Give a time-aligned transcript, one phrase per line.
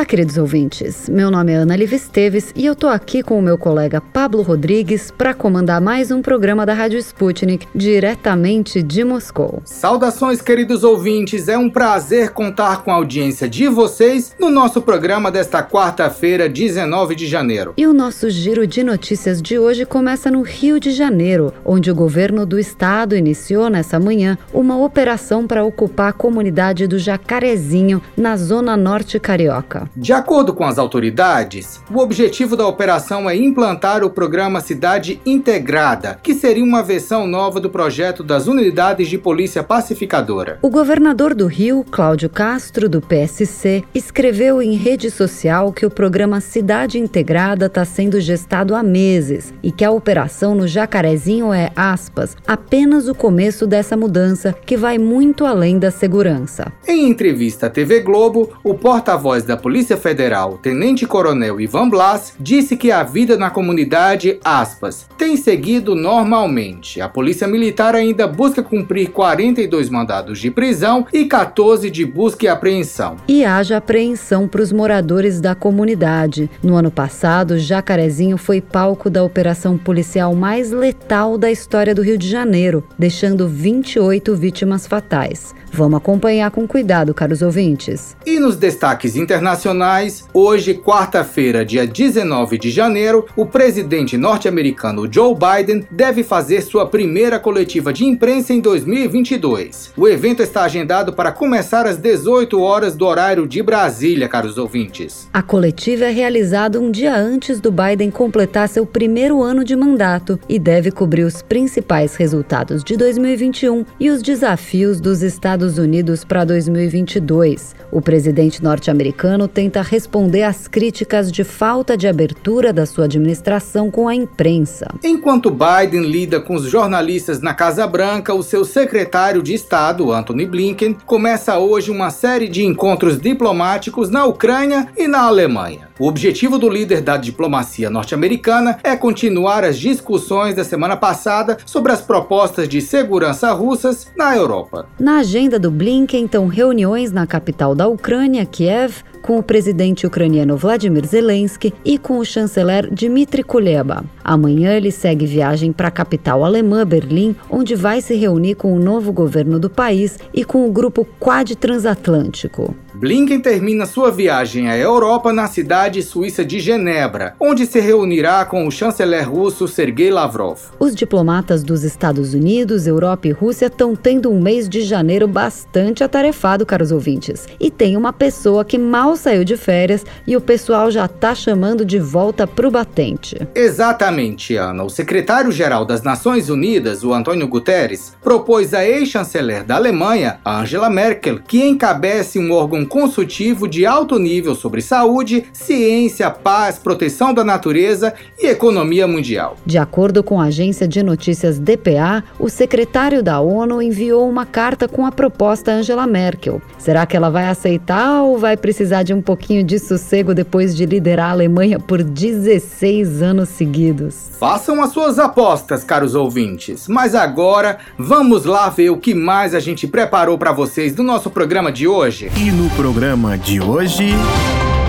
[0.00, 1.10] Olá, queridos ouvintes.
[1.10, 4.40] Meu nome é Ana Liv Esteves e eu tô aqui com o meu colega Pablo
[4.40, 9.60] Rodrigues para comandar mais um programa da Rádio Sputnik, diretamente de Moscou.
[9.62, 11.48] Saudações, queridos ouvintes.
[11.48, 17.14] É um prazer contar com a audiência de vocês no nosso programa desta quarta-feira, 19
[17.14, 17.74] de janeiro.
[17.76, 21.94] E o nosso giro de notícias de hoje começa no Rio de Janeiro, onde o
[21.94, 28.34] governo do estado iniciou nessa manhã uma operação para ocupar a comunidade do Jacarezinho, na
[28.38, 29.89] zona norte carioca.
[29.96, 36.18] De acordo com as autoridades, o objetivo da operação é implantar o programa Cidade Integrada,
[36.22, 40.58] que seria uma versão nova do projeto das unidades de polícia pacificadora.
[40.62, 46.40] O governador do Rio, Cláudio Castro, do PSC, escreveu em rede social que o programa
[46.40, 52.36] Cidade Integrada está sendo gestado há meses e que a operação no Jacarezinho é, aspas,
[52.46, 56.72] apenas o começo dessa mudança que vai muito além da segurança.
[56.86, 62.76] Em entrevista à TV Globo, o porta-voz da Polícia Federal, Tenente Coronel Ivan Blas, disse
[62.76, 67.00] que a vida na comunidade, aspas, tem seguido normalmente.
[67.00, 72.48] A Polícia Militar ainda busca cumprir 42 mandados de prisão e 14 de busca e
[72.48, 73.16] apreensão.
[73.26, 76.50] E haja apreensão para os moradores da comunidade.
[76.62, 82.18] No ano passado, Jacarezinho foi palco da operação policial mais letal da história do Rio
[82.18, 85.54] de Janeiro, deixando 28 vítimas fatais.
[85.72, 88.16] Vamos acompanhar com cuidado, caros ouvintes.
[88.26, 95.86] E nos destaques internacionais, hoje, quarta-feira, dia 19 de janeiro, o presidente norte-americano Joe Biden
[95.90, 99.92] deve fazer sua primeira coletiva de imprensa em 2022.
[99.96, 105.28] O evento está agendado para começar às 18 horas do horário de Brasília, caros ouvintes.
[105.32, 110.38] A coletiva é realizada um dia antes do Biden completar seu primeiro ano de mandato
[110.48, 116.24] e deve cobrir os principais resultados de 2021 e os desafios dos Estados Estados Unidos
[116.24, 117.76] para 2022.
[117.92, 124.08] O presidente norte-americano tenta responder às críticas de falta de abertura da sua administração com
[124.08, 124.86] a imprensa.
[125.04, 130.46] Enquanto Biden lida com os jornalistas na Casa Branca, o seu secretário de Estado, Anthony
[130.46, 135.90] Blinken, começa hoje uma série de encontros diplomáticos na Ucrânia e na Alemanha.
[135.98, 141.92] O objetivo do líder da diplomacia norte-americana é continuar as discussões da semana passada sobre
[141.92, 144.86] as propostas de segurança russas na Europa.
[144.98, 150.56] Na agenda do Blinken estão reuniões na capital da Ucrânia, Kiev, com o presidente ucraniano
[150.56, 154.04] Vladimir Zelensky e com o chanceler Dmitry Kuleba.
[154.24, 158.80] Amanhã ele segue viagem para a capital alemã, Berlim, onde vai se reunir com o
[158.80, 162.74] novo governo do país e com o grupo Quad Transatlântico.
[162.92, 168.66] Blinken termina sua viagem à Europa na cidade suíça de Genebra, onde se reunirá com
[168.66, 170.58] o chanceler russo Sergei Lavrov.
[170.78, 176.04] Os diplomatas dos Estados Unidos, Europa e Rússia estão tendo um mês de janeiro bastante
[176.04, 177.46] atarefado, caros ouvintes.
[177.58, 181.84] E tem uma pessoa que mal saiu de férias e o pessoal já está chamando
[181.84, 183.36] de volta pro batente.
[183.54, 184.84] Exatamente, Ana.
[184.84, 191.40] O secretário-geral das Nações Unidas, o Antônio Guterres, propôs à ex-chanceler da Alemanha, Angela Merkel,
[191.46, 198.14] que encabece um órgão consultivo de alto nível sobre saúde, ciência, paz, proteção da natureza
[198.38, 199.56] e economia mundial.
[199.64, 204.88] De acordo com a agência de notícias DPA, o secretário da ONU enviou uma carta
[204.88, 206.60] com a proposta Angela Merkel.
[206.78, 210.86] Será que ela vai aceitar ou vai precisar de um pouquinho de sossego depois de
[210.86, 214.30] liderar a Alemanha por 16 anos seguidos?
[214.38, 216.88] Façam as suas apostas, caros ouvintes.
[216.88, 221.30] Mas agora, vamos lá ver o que mais a gente preparou para vocês no nosso
[221.30, 222.30] programa de hoje.
[222.36, 224.14] E no programa de hoje.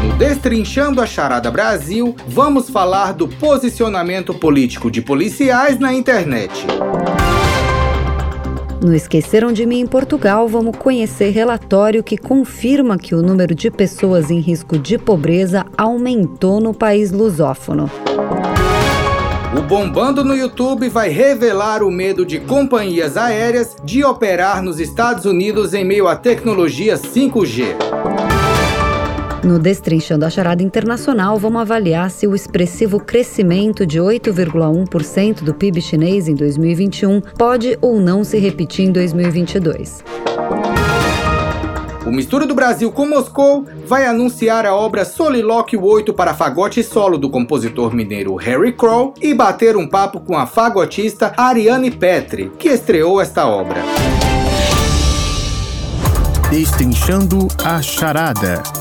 [0.03, 6.65] No Destrinchando a Charada Brasil, vamos falar do posicionamento político de policiais na internet.
[8.83, 13.69] No Esqueceram de Mim em Portugal, vamos conhecer relatório que confirma que o número de
[13.69, 17.91] pessoas em risco de pobreza aumentou no país lusófono.
[19.55, 25.25] O Bombando no YouTube vai revelar o medo de companhias aéreas de operar nos Estados
[25.25, 28.10] Unidos em meio à tecnologia 5G.
[29.43, 35.81] No Destrinchando a Charada Internacional, vamos avaliar se o expressivo crescimento de 8,1% do PIB
[35.81, 40.03] chinês em 2021 pode ou não se repetir em 2022.
[42.05, 47.17] O Mistura do Brasil com Moscou vai anunciar a obra Solilóquio 8 para fagote solo
[47.17, 52.69] do compositor mineiro Harry Crow e bater um papo com a fagotista Ariane Petri, que
[52.69, 53.81] estreou esta obra.
[56.51, 58.80] Destrinchando a Charada.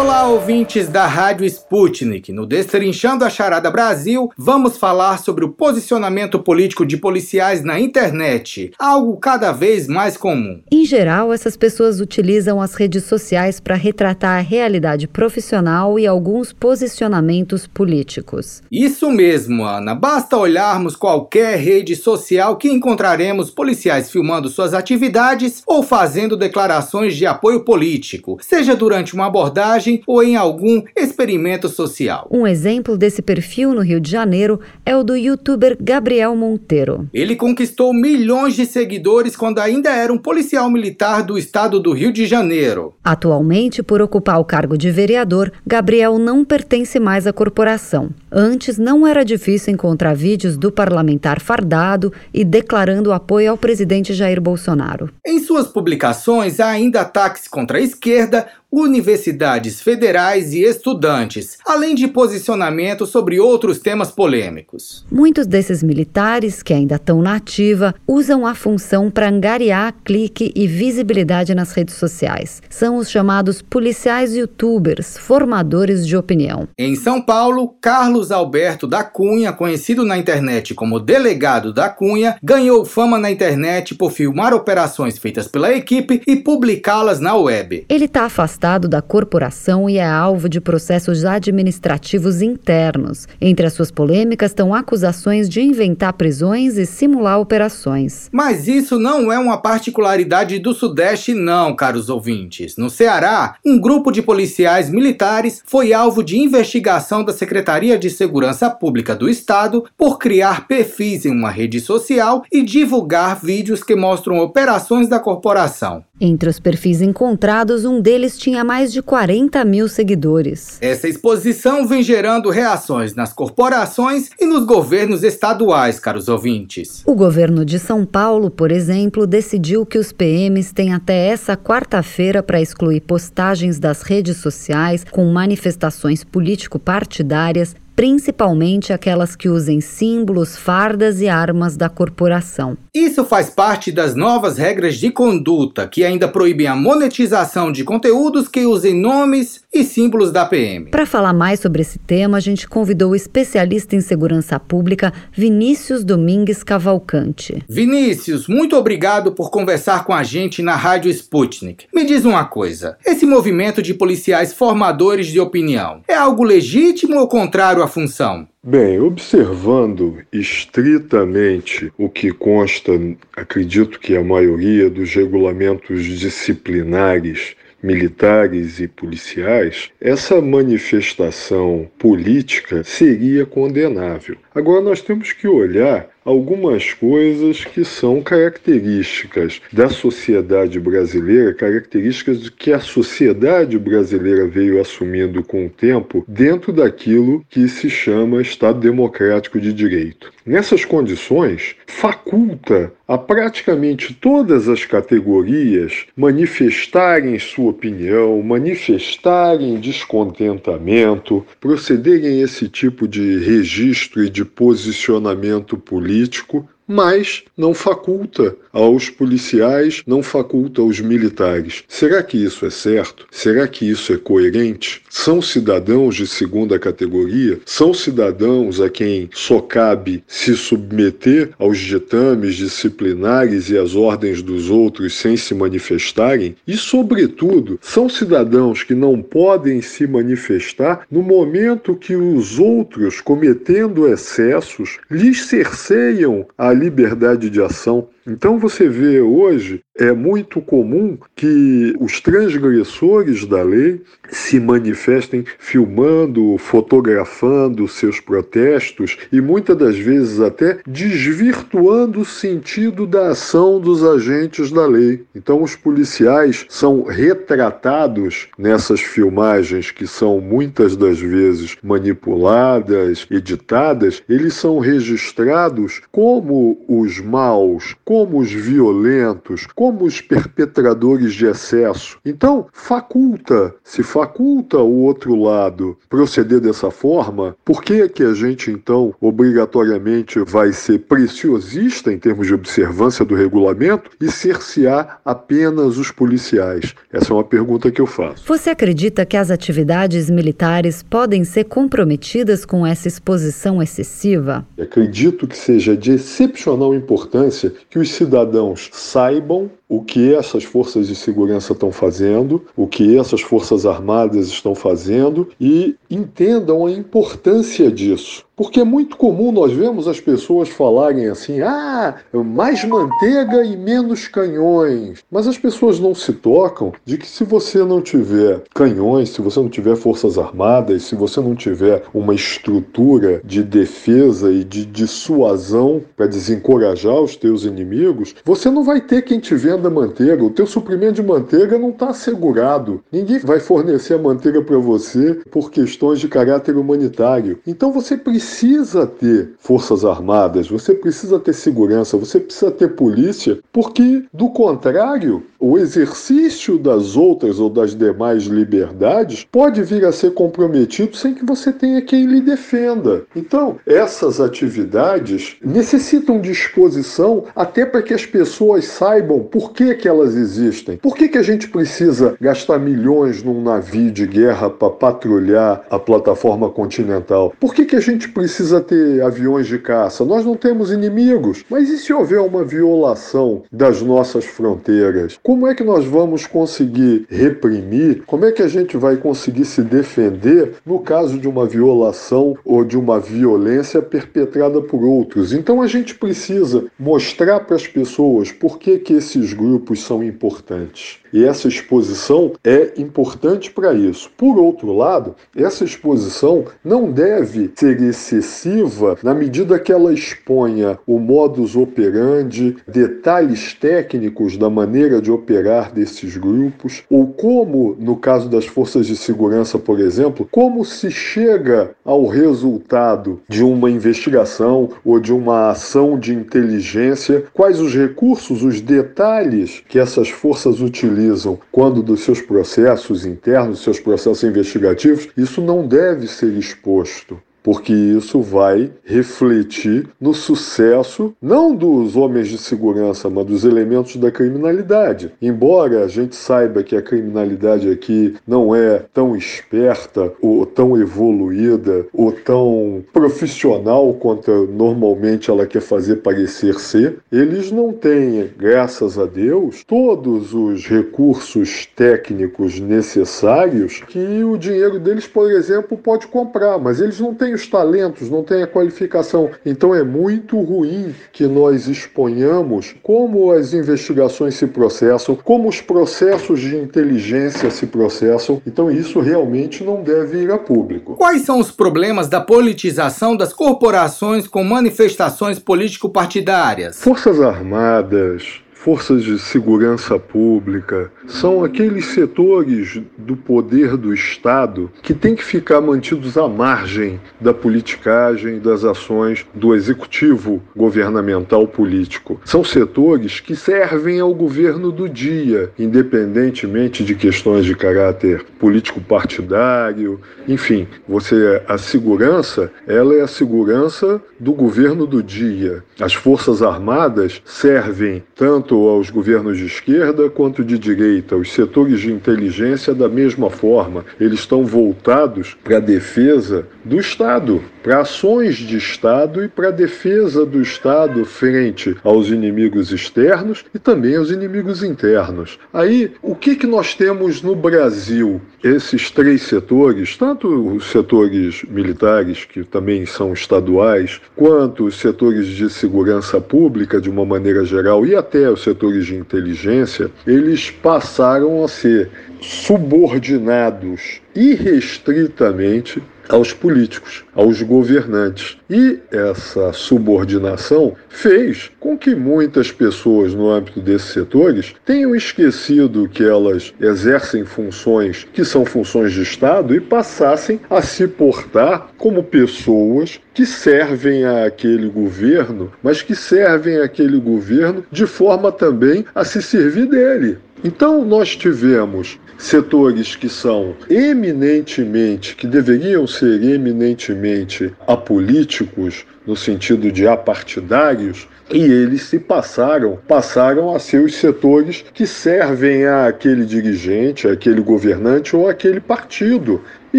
[0.00, 2.32] Olá, ouvintes da Rádio Sputnik.
[2.32, 8.72] No Destrinchando a Charada Brasil, vamos falar sobre o posicionamento político de policiais na internet,
[8.78, 10.62] algo cada vez mais comum.
[10.72, 16.50] Em geral, essas pessoas utilizam as redes sociais para retratar a realidade profissional e alguns
[16.50, 18.62] posicionamentos políticos.
[18.72, 19.94] Isso mesmo, Ana.
[19.94, 27.26] Basta olharmos qualquer rede social que encontraremos policiais filmando suas atividades ou fazendo declarações de
[27.26, 32.28] apoio político, seja durante uma abordagem ou em algum experimento social.
[32.30, 37.08] Um exemplo desse perfil no Rio de Janeiro é o do youtuber Gabriel Monteiro.
[37.12, 42.12] Ele conquistou milhões de seguidores quando ainda era um policial militar do estado do Rio
[42.12, 42.94] de Janeiro.
[43.02, 48.10] Atualmente, por ocupar o cargo de vereador, Gabriel não pertence mais à corporação.
[48.30, 54.40] Antes, não era difícil encontrar vídeos do parlamentar fardado e declarando apoio ao presidente Jair
[54.40, 55.10] Bolsonaro.
[55.26, 62.06] Em suas publicações, há ainda ataques contra a esquerda, universidades federais e estudantes, além de
[62.06, 65.04] posicionamento sobre outros temas polêmicos.
[65.10, 70.66] Muitos desses militares, que ainda estão na ativa, usam a função para angariar clique e
[70.66, 72.62] visibilidade nas redes sociais.
[72.70, 76.68] São os chamados policiais youtubers, formadores de opinião.
[76.78, 82.84] Em São Paulo, Carlos Alberto da Cunha, conhecido na internet como Delegado da Cunha, ganhou
[82.84, 87.84] fama na internet por filmar operações feitas pela equipe e publicá-las na web.
[87.88, 93.26] Ele está afastado afastado da corporação e é alvo de processos administrativos internos.
[93.40, 98.28] Entre as suas polêmicas estão acusações de inventar prisões e simular operações.
[98.30, 102.76] Mas isso não é uma particularidade do Sudeste, não, caros ouvintes.
[102.76, 108.68] No Ceará, um grupo de policiais militares foi alvo de investigação da Secretaria de Segurança
[108.68, 114.38] Pública do Estado por criar perfis em uma rede social e divulgar vídeos que mostram
[114.38, 116.04] operações da corporação.
[116.20, 120.78] Entre os perfis encontrados, um deles tinha mais de 40 mil seguidores.
[120.80, 127.02] Essa exposição vem gerando reações nas corporações e nos governos estaduais, caros ouvintes.
[127.06, 132.42] O governo de São Paulo, por exemplo, decidiu que os PMs têm até essa quarta-feira
[132.42, 141.20] para excluir postagens das redes sociais com manifestações político-partidárias principalmente aquelas que usem símbolos, fardas
[141.20, 142.74] e armas da corporação.
[142.94, 148.48] Isso faz parte das novas regras de conduta que ainda proíbem a monetização de conteúdos
[148.48, 150.86] que usem nomes e símbolos da PM.
[150.86, 156.02] Para falar mais sobre esse tema, a gente convidou o especialista em segurança pública Vinícius
[156.02, 157.62] Domingues Cavalcante.
[157.68, 161.84] Vinícius, muito obrigado por conversar com a gente na Rádio Sputnik.
[161.94, 167.28] Me diz uma coisa: esse movimento de policiais formadores de opinião é algo legítimo ou
[167.28, 168.48] contrário à função?
[168.62, 172.92] Bem, observando estritamente o que consta,
[173.36, 184.36] acredito que a maioria dos regulamentos disciplinares militares e policiais, essa manifestação política seria condenável.
[184.54, 192.72] Agora nós temos que olhar algumas coisas que são características da sociedade brasileira, características que
[192.72, 199.58] a sociedade brasileira veio assumindo com o tempo dentro daquilo que se chama Estado Democrático
[199.60, 200.32] de Direito.
[200.44, 212.68] Nessas condições, faculta a praticamente todas as categorias manifestarem sua opinião, manifestarem descontentamento, procederem esse
[212.68, 221.00] tipo de registro e de posicionamento político mas não faculta aos policiais, não faculta aos
[221.00, 221.84] militares.
[221.88, 223.26] Será que isso é certo?
[223.30, 225.02] Será que isso é coerente?
[225.08, 227.60] São cidadãos de segunda categoria?
[227.64, 234.68] São cidadãos a quem só cabe se submeter aos ditames disciplinares e às ordens dos
[234.68, 236.56] outros sem se manifestarem?
[236.66, 244.08] E, sobretudo, são cidadãos que não podem se manifestar no momento que os outros, cometendo
[244.08, 248.08] excessos, lhes cerceiam a liberdade de ação.
[248.30, 256.56] Então você vê hoje é muito comum que os transgressores da lei se manifestem filmando,
[256.56, 264.70] fotografando seus protestos e muitas das vezes até desvirtuando o sentido da ação dos agentes
[264.70, 265.24] da lei.
[265.34, 274.54] Então os policiais são retratados nessas filmagens que são muitas das vezes manipuladas, editadas, eles
[274.54, 282.18] são registrados como os maus, como como os violentos, como os perpetradores de excesso.
[282.22, 288.70] Então, faculta, se faculta o outro lado proceder dessa forma, por que que a gente
[288.70, 296.10] então obrigatoriamente vai ser preciosista em termos de observância do regulamento e cercear apenas os
[296.10, 296.94] policiais?
[297.10, 298.44] Essa é uma pergunta que eu faço.
[298.46, 304.66] Você acredita que as atividades militares podem ser comprometidas com essa exposição excessiva?
[304.78, 311.16] Acredito que seja de excepcional importância que os cidadãos saibam o que essas forças de
[311.16, 318.44] segurança estão fazendo, o que essas forças armadas estão fazendo e entendam a importância disso.
[318.60, 324.28] Porque é muito comum nós vemos as pessoas falarem assim: ah, mais manteiga e menos
[324.28, 325.24] canhões.
[325.30, 329.58] Mas as pessoas não se tocam de que se você não tiver canhões, se você
[329.60, 336.02] não tiver forças armadas, se você não tiver uma estrutura de defesa e de dissuasão
[336.14, 340.44] para desencorajar os teus inimigos, você não vai ter quem te venda manteiga.
[340.44, 343.02] O teu suprimento de manteiga não está assegurado.
[343.10, 347.58] Ninguém vai fornecer a manteiga para você por questões de caráter humanitário.
[347.66, 353.58] Então você precisa precisa ter forças armadas, você precisa ter segurança, você precisa ter polícia,
[353.72, 360.32] porque, do contrário, o exercício das outras ou das demais liberdades pode vir a ser
[360.32, 363.24] comprometido sem que você tenha quem lhe defenda.
[363.36, 370.08] Então, essas atividades necessitam de exposição até para que as pessoas saibam por que, que
[370.08, 370.96] elas existem.
[370.96, 375.98] Por que, que a gente precisa gastar milhões num navio de guerra para patrulhar a
[375.98, 377.52] plataforma continental?
[377.58, 380.24] Por que, que a gente precisa ter aviões de caça.
[380.24, 381.64] Nós não temos inimigos.
[381.70, 385.38] Mas e se houver uma violação das nossas fronteiras?
[385.42, 388.22] Como é que nós vamos conseguir reprimir?
[388.26, 392.84] Como é que a gente vai conseguir se defender no caso de uma violação ou
[392.84, 395.52] de uma violência perpetrada por outros?
[395.52, 401.19] Então a gente precisa mostrar para as pessoas por que, que esses grupos são importantes.
[401.32, 404.30] E essa exposição é importante para isso.
[404.36, 411.18] Por outro lado, essa exposição não deve ser excessiva na medida que ela exponha o
[411.18, 418.66] modus operandi, detalhes técnicos da maneira de operar desses grupos, ou como, no caso das
[418.66, 425.32] forças de segurança, por exemplo, como se chega ao resultado de uma investigação ou de
[425.32, 432.02] uma ação de inteligência, quais os recursos, os detalhes que essas forças utilizam utilizam quando
[432.02, 438.90] dos seus processos internos, seus processos investigativos, isso não deve ser exposto porque isso vai
[439.04, 445.32] refletir no sucesso não dos homens de segurança, mas dos elementos da criminalidade.
[445.40, 452.06] Embora a gente saiba que a criminalidade aqui não é tão esperta ou tão evoluída
[452.12, 459.26] ou tão profissional quanto normalmente ela quer fazer parecer ser, eles não têm, graças a
[459.26, 467.00] Deus, todos os recursos técnicos necessários que o dinheiro deles, por exemplo, pode comprar, mas
[467.00, 469.50] eles não têm tem os talentos, não tem a qualificação.
[469.66, 476.60] Então é muito ruim que nós exponhamos como as investigações se processam, como os processos
[476.60, 478.62] de inteligência se processam.
[478.66, 481.16] Então isso realmente não deve ir a público.
[481.16, 487.02] Quais são os problemas da politização das corporações com manifestações político-partidárias?
[487.02, 495.34] Forças Armadas, forças de segurança pública, são aqueles setores do poder do Estado que têm
[495.34, 502.40] que ficar mantidos à margem da politicagem das ações do executivo governamental político.
[502.42, 510.18] São setores que servem ao governo do dia, independentemente de questões de caráter político partidário,
[510.48, 515.84] enfim, você a segurança, ela é a segurança do governo do dia.
[516.00, 521.34] As Forças Armadas servem tanto tanto aos governos de esquerda quanto de direita.
[521.34, 527.60] Os setores de inteligência, da mesma forma, eles estão voltados para a defesa do Estado,
[527.82, 533.78] para ações de Estado e para a defesa do Estado frente aos inimigos externos e
[533.78, 535.58] também aos inimigos internos.
[535.72, 538.40] Aí, o que, que nós temos no Brasil?
[538.62, 545.68] Esses três setores, tanto os setores militares, que também são estaduais, quanto os setores de
[545.70, 551.68] segurança pública, de uma maneira geral, e até os setores de inteligência, eles passaram a
[551.68, 558.56] ser subordinados irrestritamente aos políticos, aos governantes.
[558.70, 566.24] E essa subordinação fez com que muitas pessoas no âmbito desses setores tenham esquecido que
[566.24, 573.20] elas exercem funções que são funções de Estado e passassem a se portar como pessoas
[573.34, 579.86] que servem àquele governo, mas que servem àquele governo de forma também a se servir
[579.86, 580.38] dele.
[580.62, 590.06] Então, nós tivemos setores que são eminentemente, que deveriam ser eminentemente apolíticos, no sentido de
[590.06, 597.60] apartidários, e eles se passaram, passaram a ser os setores que servem àquele dirigente, àquele
[597.60, 599.60] governante ou àquele partido.
[599.92, 599.98] E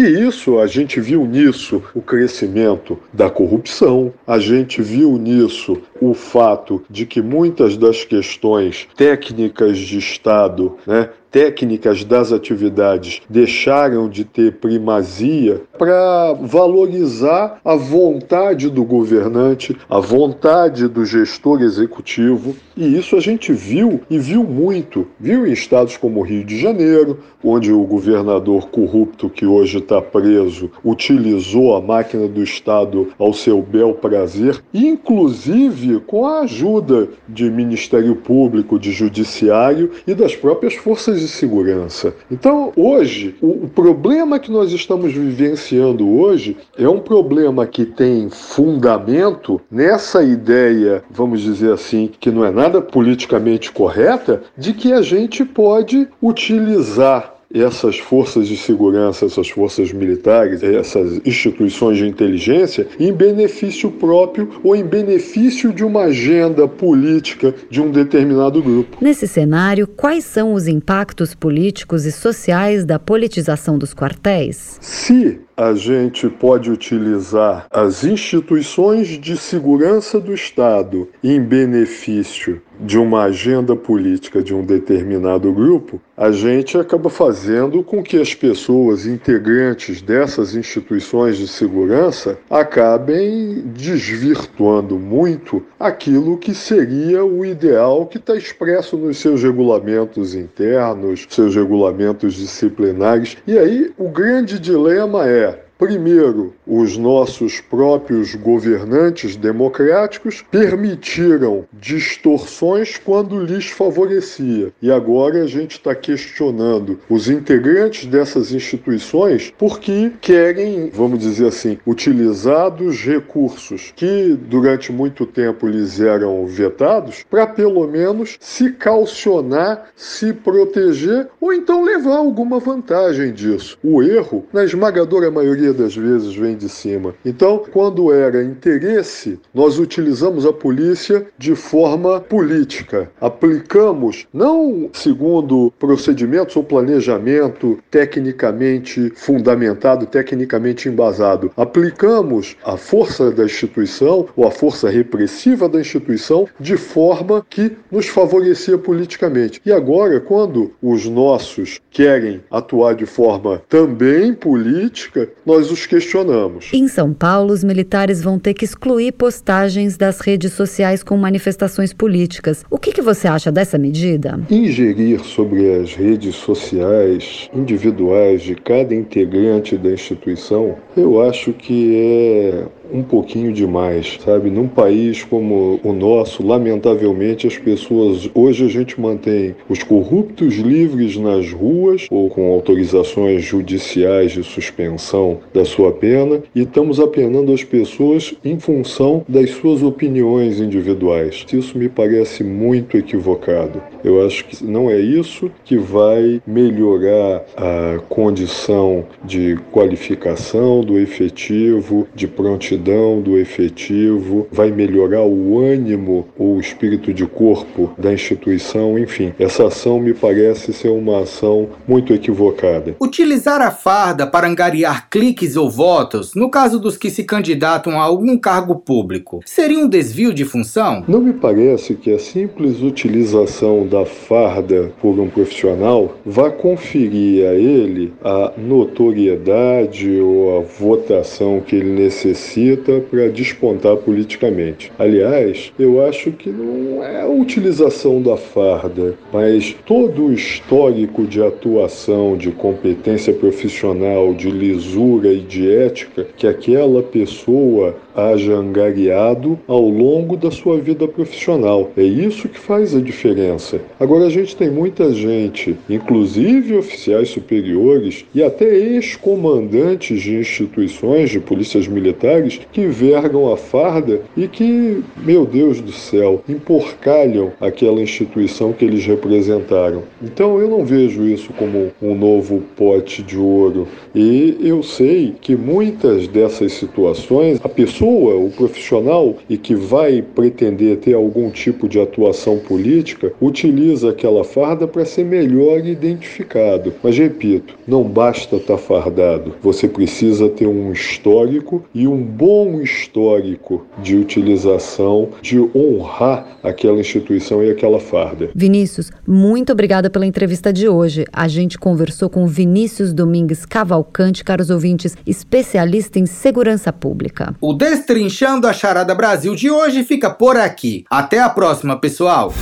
[0.00, 6.82] isso, a gente viu nisso o crescimento da corrupção, a gente viu nisso o fato
[6.88, 14.52] de que muitas das questões técnicas de Estado, né, técnicas das atividades deixaram de ter
[14.56, 22.54] primazia para valorizar a vontade do governante, a vontade do gestor executivo.
[22.76, 25.06] E isso a gente viu e viu muito.
[25.18, 30.00] Viu em estados como o Rio de Janeiro, onde o governador corrupto que hoje está
[30.00, 37.50] preso utilizou a máquina do Estado ao seu bel prazer, inclusive com a ajuda de
[37.50, 42.14] Ministério Público, de Judiciário e das próprias forças de segurança.
[42.30, 48.28] Então, hoje, o, o problema que nós estamos vivenciando hoje é um problema que tem
[48.28, 55.02] fundamento nessa ideia, vamos dizer assim, que não é nada politicamente correta, de que a
[55.02, 63.12] gente pode utilizar essas forças de segurança, essas forças militares, essas instituições de inteligência em
[63.12, 68.98] benefício próprio ou em benefício de uma agenda política de um determinado grupo.
[69.00, 74.78] Nesse cenário, quais são os impactos políticos e sociais da politização dos quartéis?
[74.80, 83.24] Se a gente pode utilizar as instituições de segurança do Estado em benefício de uma
[83.24, 90.02] agenda política de um determinado grupo, a gente acaba fazendo com que as pessoas integrantes
[90.02, 98.96] dessas instituições de segurança acabem desvirtuando muito aquilo que seria o ideal que está expresso
[98.96, 103.36] nos seus regulamentos internos, seus regulamentos disciplinares.
[103.46, 105.51] E aí o grande dilema é
[105.82, 114.72] Primeiro, os nossos próprios governantes democráticos permitiram distorções quando lhes favorecia.
[114.80, 121.76] E agora a gente está questionando os integrantes dessas instituições porque querem, vamos dizer assim,
[121.84, 129.90] utilizar dos recursos que durante muito tempo lhes eram vetados para pelo menos se calcionar,
[129.96, 133.76] se proteger ou então levar alguma vantagem disso.
[133.82, 137.14] O erro, na esmagadora maioria das vezes vem de cima.
[137.24, 143.10] Então, quando era interesse, nós utilizamos a polícia de forma política.
[143.20, 151.50] Aplicamos, não segundo procedimentos ou planejamento tecnicamente fundamentado, tecnicamente embasado.
[151.56, 158.06] Aplicamos a força da instituição ou a força repressiva da instituição de forma que nos
[158.06, 159.60] favorecia politicamente.
[159.64, 166.70] E agora, quando os nossos querem atuar de forma também política, nós nós os questionamos.
[166.72, 171.92] Em São Paulo, os militares vão ter que excluir postagens das redes sociais com manifestações
[171.92, 172.64] políticas.
[172.68, 174.40] O que, que você acha dessa medida?
[174.50, 182.66] Ingerir sobre as redes sociais individuais de cada integrante da instituição, eu acho que é
[182.90, 184.50] um pouquinho demais, sabe?
[184.50, 188.28] Num país como o nosso, lamentavelmente, as pessoas.
[188.34, 195.40] Hoje a gente mantém os corruptos livres nas ruas ou com autorizações judiciais de suspensão
[195.52, 201.46] da sua pena e estamos apenando as pessoas em função das suas opiniões individuais.
[201.52, 203.82] Isso me parece muito equivocado.
[204.04, 212.06] Eu acho que não é isso que vai melhorar a condição de qualificação do efetivo,
[212.14, 218.98] de prontidão do efetivo, vai melhorar o ânimo ou o espírito de corpo da instituição,
[218.98, 219.32] enfim.
[219.38, 222.96] Essa ação me parece ser uma ação muito equivocada.
[223.00, 228.04] Utilizar a farda para angariar cliques ou votos, no caso dos que se candidatam a
[228.04, 231.04] algum cargo público, seria um desvio de função?
[231.06, 237.54] Não me parece que a simples utilização da farda por um profissional vá conferir a
[237.54, 242.61] ele a notoriedade ou a votação que ele necessita
[243.10, 244.92] para despontar politicamente.
[244.98, 251.42] Aliás, eu acho que não é a utilização da farda, mas todo o histórico de
[251.42, 259.88] atuação, de competência profissional, de lisura e de ética que aquela pessoa haja angariado ao
[259.88, 261.90] longo da sua vida profissional.
[261.96, 263.80] É isso que faz a diferença.
[263.98, 271.40] Agora, a gente tem muita gente, inclusive oficiais superiores e até ex-comandantes de instituições de
[271.40, 278.72] polícias militares, que vergam a farda e que, meu Deus do céu, emporcalham aquela instituição
[278.72, 280.02] que eles representaram.
[280.22, 283.86] Então, eu não vejo isso como um novo pote de ouro.
[284.14, 290.98] E eu sei que muitas dessas situações, a pessoa o profissional, e que vai pretender
[290.98, 296.92] ter algum tipo de atuação política, utiliza aquela farda para ser melhor identificado.
[297.02, 302.80] Mas repito, não basta estar tá fardado, você precisa ter um histórico e um bom
[302.80, 308.50] histórico de utilização, de honrar aquela instituição e aquela farda.
[308.52, 311.24] Vinícius, muito obrigada pela entrevista de hoje.
[311.32, 317.54] A gente conversou com Vinícius Domingues Cavalcante, caros ouvintes, especialista em segurança pública.
[317.60, 321.04] O Destrinchando a Charada Brasil de hoje fica por aqui.
[321.08, 322.52] Até a próxima, pessoal!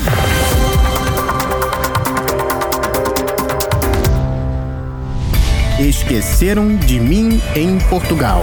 [5.81, 8.43] Esqueceram de mim em Portugal.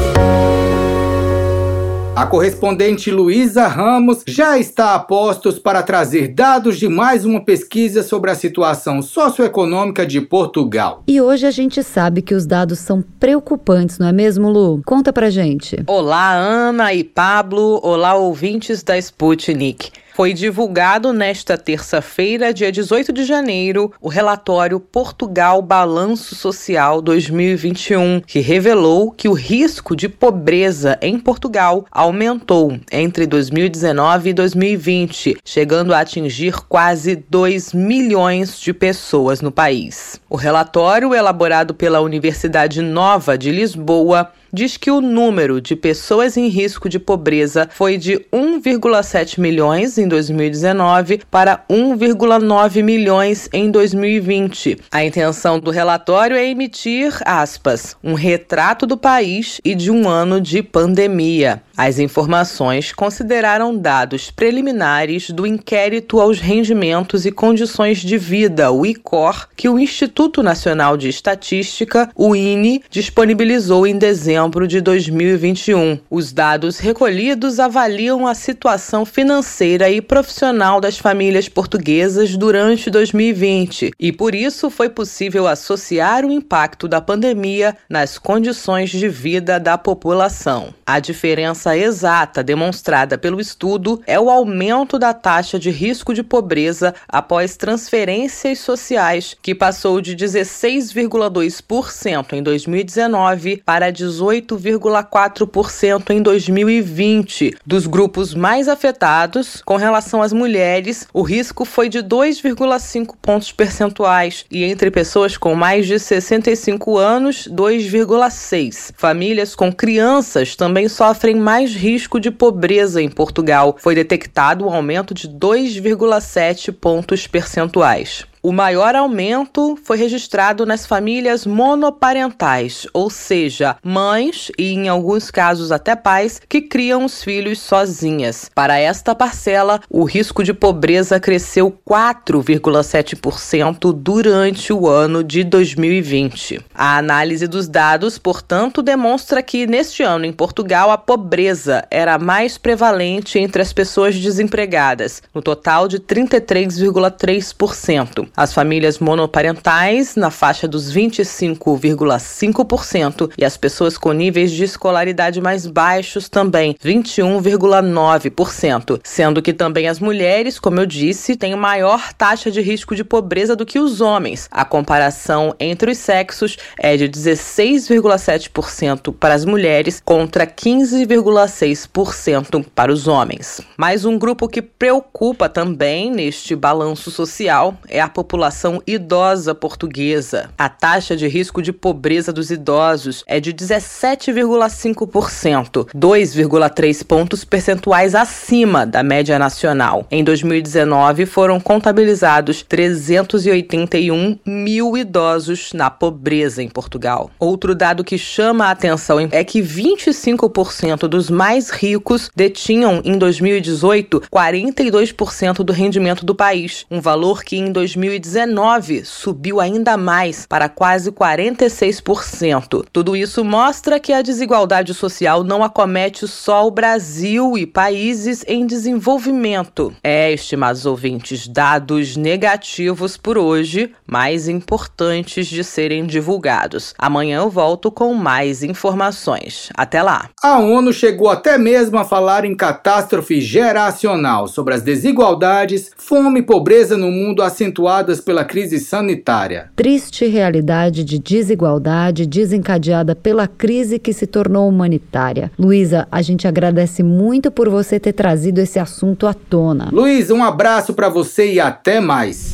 [2.13, 8.03] A correspondente Luísa Ramos já está a postos para trazer dados de mais uma pesquisa
[8.03, 11.03] sobre a situação socioeconômica de Portugal.
[11.07, 14.81] E hoje a gente sabe que os dados são preocupantes, não é mesmo, Lu?
[14.85, 15.81] Conta pra gente.
[15.87, 17.79] Olá, Ana e Pablo.
[17.81, 19.89] Olá, ouvintes da Sputnik.
[20.13, 28.39] Foi divulgado nesta terça-feira, dia 18 de janeiro, o relatório Portugal Balanço Social 2021, que
[28.39, 36.01] revelou que o risco de pobreza em Portugal aumentou entre 2019 e 2020, chegando a
[36.01, 40.19] atingir quase 2 milhões de pessoas no país.
[40.29, 46.47] O relatório, elaborado pela Universidade Nova de Lisboa, diz que o número de pessoas em
[46.47, 54.77] risco de pobreza foi de 1,7 milhões em 2019 para 1,9 milhões em 2020.
[54.91, 60.41] A intenção do relatório é emitir, aspas, um retrato do país e de um ano
[60.41, 61.61] de pandemia.
[61.83, 69.47] As informações consideraram dados preliminares do inquérito aos rendimentos e condições de vida, o ICOR,
[69.57, 75.97] que o Instituto Nacional de Estatística, o INE, disponibilizou em dezembro de 2021.
[76.07, 84.11] Os dados recolhidos avaliam a situação financeira e profissional das famílias portuguesas durante 2020 e
[84.11, 90.71] por isso foi possível associar o impacto da pandemia nas condições de vida da população.
[90.85, 96.95] A diferença exata demonstrada pelo estudo é o aumento da taxa de risco de pobreza
[97.07, 107.55] após transferências sociais, que passou de 16,2% em 2019 para 18,4% em 2020.
[107.65, 114.45] Dos grupos mais afetados, com relação às mulheres, o risco foi de 2,5 pontos percentuais
[114.49, 118.93] e entre pessoas com mais de 65 anos, 2,6.
[118.95, 123.77] Famílias com crianças também sofrem mais risco de pobreza em Portugal.
[123.79, 128.25] Foi detectado um aumento de 2,7 pontos percentuais.
[128.43, 135.71] O maior aumento foi registrado nas famílias monoparentais, ou seja, mães e, em alguns casos,
[135.71, 138.49] até pais que criam os filhos sozinhas.
[138.55, 146.61] Para esta parcela, o risco de pobreza cresceu 4,7% durante o ano de 2020.
[146.73, 152.57] A análise dos dados, portanto, demonstra que neste ano em Portugal a pobreza era mais
[152.57, 158.30] prevalente entre as pessoas desempregadas, no total de 33,3%.
[158.35, 165.65] As famílias monoparentais, na faixa dos 25,5%, e as pessoas com níveis de escolaridade mais
[165.67, 168.99] baixos também, 21,9%.
[169.03, 173.55] Sendo que também as mulheres, como eu disse, têm maior taxa de risco de pobreza
[173.55, 174.47] do que os homens.
[174.49, 183.07] A comparação entre os sexos é de 16,7% para as mulheres contra 15,6% para os
[183.07, 183.61] homens.
[183.77, 190.51] Mais um grupo que preocupa também neste balanço social é a população população idosa portuguesa.
[190.55, 198.85] A taxa de risco de pobreza dos idosos é de 17,5%, 2,3 pontos percentuais acima
[198.85, 200.05] da média nacional.
[200.11, 207.31] Em 2019, foram contabilizados 381 mil idosos na pobreza em Portugal.
[207.39, 214.21] Outro dado que chama a atenção é que 25% dos mais ricos detinham em 2018
[214.31, 217.71] 42% do rendimento do país, um valor que em
[218.19, 222.85] 2019 subiu ainda mais para quase 46%.
[222.91, 228.65] Tudo isso mostra que a desigualdade social não acomete só o Brasil e países em
[228.65, 229.93] desenvolvimento.
[230.03, 236.93] É, estimados ouvintes, dados negativos por hoje, mais importantes de serem divulgados.
[236.99, 239.69] Amanhã eu volto com mais informações.
[239.73, 240.29] Até lá.
[240.43, 246.43] A ONU chegou até mesmo a falar em catástrofe geracional sobre as desigualdades, fome e
[246.43, 249.71] pobreza no mundo acentuadas pela crise sanitária.
[249.77, 255.51] Triste realidade de desigualdade desencadeada pela crise que se tornou humanitária.
[255.57, 259.87] Luísa, a gente agradece muito por você ter trazido esse assunto à tona.
[259.91, 262.53] Luísa, um abraço para você e até mais.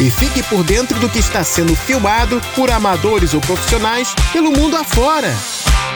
[0.00, 4.76] E fique por dentro do que está sendo filmado por amadores ou profissionais pelo mundo
[4.76, 5.32] afora.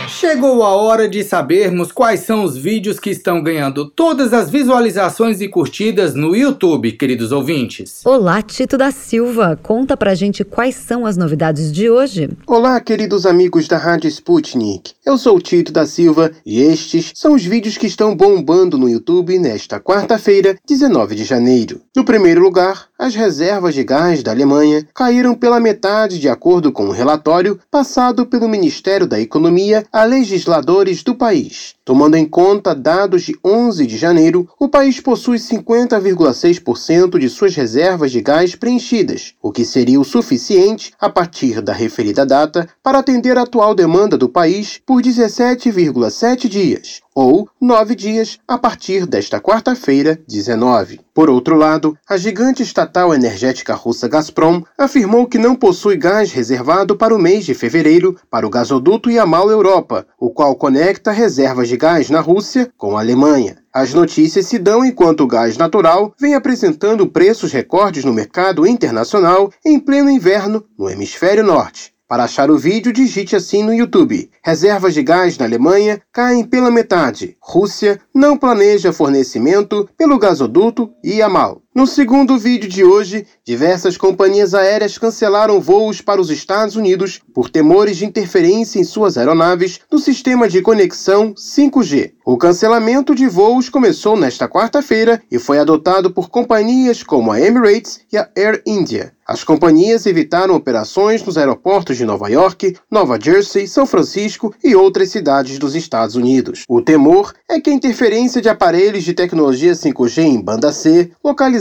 [0.08, 5.40] Chegou a hora de sabermos quais são os vídeos que estão ganhando todas as visualizações
[5.40, 8.00] e curtidas no YouTube, queridos ouvintes.
[8.04, 9.58] Olá, Tito da Silva.
[9.62, 12.30] Conta pra gente quais são as novidades de hoje.
[12.46, 14.92] Olá, queridos amigos da Rádio Sputnik.
[15.04, 18.88] Eu sou o Tito da Silva e estes são os vídeos que estão bombando no
[18.88, 21.80] YouTube nesta quarta-feira, 19 de janeiro.
[21.94, 26.84] No primeiro lugar, as reservas de gás da Alemanha caíram pela metade de acordo com
[26.84, 31.74] o um relatório passado pelo Ministério da Economia a legisladores do país.
[31.86, 38.12] Tomando em conta dados de 11 de janeiro, o país possui 50,6% de suas reservas
[38.12, 43.38] de gás preenchidas, o que seria o suficiente, a partir da referida data, para atender
[43.38, 50.20] a atual demanda do país por 17,7 dias, ou nove dias a partir desta quarta-feira,
[50.28, 51.00] 19.
[51.12, 56.94] Por outro lado, a gigante estatal energética russa Gazprom afirmou que não possui gás reservado
[56.94, 61.76] para o mês de fevereiro para o gasoduto Yamal Europa, o qual conecta reservas de
[61.76, 63.58] gás na Rússia com a Alemanha.
[63.72, 69.52] As notícias se dão enquanto o gás natural vem apresentando preços recordes no mercado internacional
[69.66, 71.97] em pleno inverno no hemisfério norte.
[72.08, 74.30] Para achar o vídeo, digite assim no YouTube.
[74.42, 77.36] Reservas de gás na Alemanha caem pela metade.
[77.38, 81.60] Rússia não planeja fornecimento pelo gasoduto Yamal.
[81.78, 87.48] No segundo vídeo de hoje, diversas companhias aéreas cancelaram voos para os Estados Unidos por
[87.48, 92.14] temores de interferência em suas aeronaves no sistema de conexão 5G.
[92.26, 98.00] O cancelamento de voos começou nesta quarta-feira e foi adotado por companhias como a Emirates
[98.12, 99.12] e a Air India.
[99.28, 105.10] As companhias evitaram operações nos aeroportos de Nova York, Nova Jersey, São Francisco e outras
[105.10, 106.64] cidades dos Estados Unidos.
[106.66, 111.10] O temor é que a interferência de aparelhos de tecnologia 5G em banda C,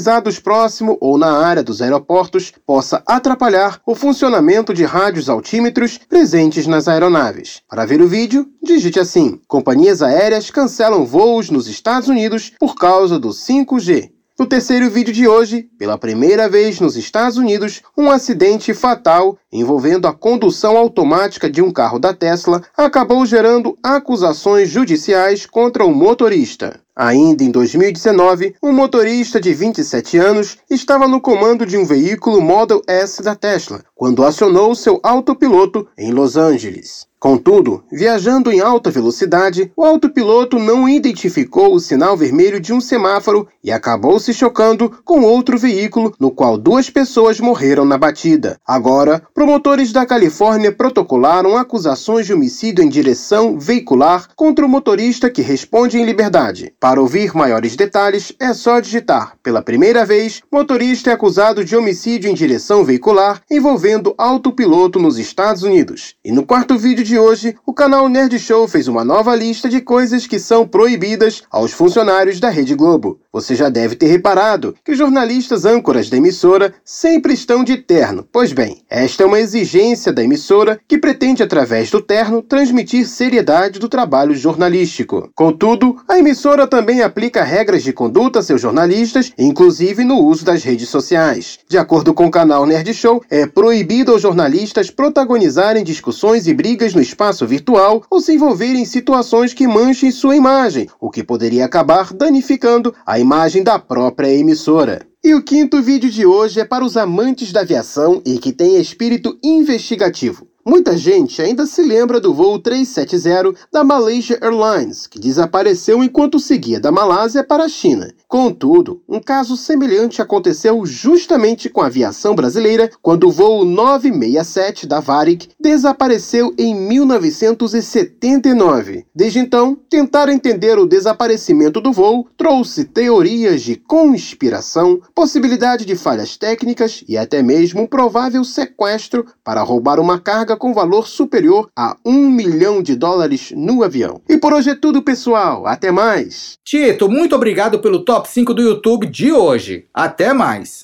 [0.08, 6.65] localizados próximo ou na área dos aeroportos, possa atrapalhar o funcionamento de rádios altímetros presentes
[6.65, 7.62] nas aeronaves.
[7.67, 13.20] Para ver o vídeo, digite assim: Companhias aéreas cancelam voos nos Estados Unidos por causa
[13.20, 14.12] do 5G.
[14.39, 20.08] No terceiro vídeo de hoje, pela primeira vez nos Estados Unidos, um acidente fatal envolvendo
[20.08, 26.80] a condução automática de um carro da Tesla acabou gerando acusações judiciais contra o motorista.
[26.99, 32.81] Ainda em 2019, um motorista de 27 anos estava no comando de um veículo Model
[32.88, 37.07] S da Tesla quando acionou seu autopiloto em Los Angeles.
[37.19, 43.47] Contudo, viajando em alta velocidade, o autopiloto não identificou o sinal vermelho de um semáforo
[43.63, 48.60] e acabou se chocando com outro veículo, no qual duas pessoas morreram na batida.
[48.67, 55.41] Agora, promotores da Califórnia protocolaram acusações de homicídio em direção veicular contra o motorista que
[55.41, 56.71] responde em liberdade.
[56.88, 59.34] Para ouvir maiores detalhes, é só digitar.
[59.43, 65.63] Pela primeira vez, motorista é acusado de homicídio em direção veicular envolvendo autopiloto nos Estados
[65.63, 66.15] Unidos.
[66.23, 69.82] E no quarto vídeo de hoje, o canal Nerd Show fez uma nova lista de
[69.82, 73.19] coisas que são proibidas aos funcionários da Rede Globo.
[73.34, 78.26] Você já deve ter reparado que os jornalistas âncoras da emissora sempre estão de terno.
[78.32, 83.78] Pois bem, esta é uma exigência da emissora que pretende, através do terno, transmitir seriedade
[83.78, 85.30] do trabalho jornalístico.
[85.36, 90.45] Contudo, a emissora também também aplica regras de conduta a seus jornalistas, inclusive no uso
[90.45, 91.57] das redes sociais.
[91.67, 96.93] De acordo com o canal Nerd Show, é proibido aos jornalistas protagonizarem discussões e brigas
[96.93, 101.65] no espaço virtual ou se envolverem em situações que manchem sua imagem, o que poderia
[101.65, 105.01] acabar danificando a imagem da própria emissora.
[105.23, 108.79] E o quinto vídeo de hoje é para os amantes da aviação e que tem
[108.79, 110.47] espírito investigativo.
[110.69, 116.77] Muita gente ainda se lembra do voo 370 da Malaysia Airlines, que desapareceu enquanto seguia
[116.77, 118.13] da Malásia para a China.
[118.27, 124.99] Contudo, um caso semelhante aconteceu justamente com a aviação brasileira quando o voo 967 da
[124.99, 129.06] Varig desapareceu em 1979.
[129.15, 136.36] Desde então, tentar entender o desaparecimento do voo trouxe teorias de conspiração, possibilidade de falhas
[136.36, 141.96] técnicas e até mesmo um provável sequestro para roubar uma carga com valor superior a
[142.06, 144.22] um milhão de dólares no avião.
[144.28, 145.65] E por hoje é tudo, pessoal.
[145.65, 146.58] Até mais.
[146.65, 149.86] Tito, muito obrigado pelo top 5 do YouTube de hoje.
[149.93, 150.84] Até mais.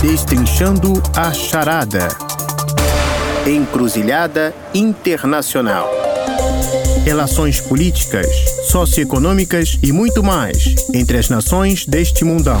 [0.00, 2.08] Destrinchando a charada.
[3.46, 5.90] Encruzilhada Internacional.
[7.04, 8.26] Relações políticas,
[8.70, 12.60] socioeconômicas e muito mais entre as nações deste mundão.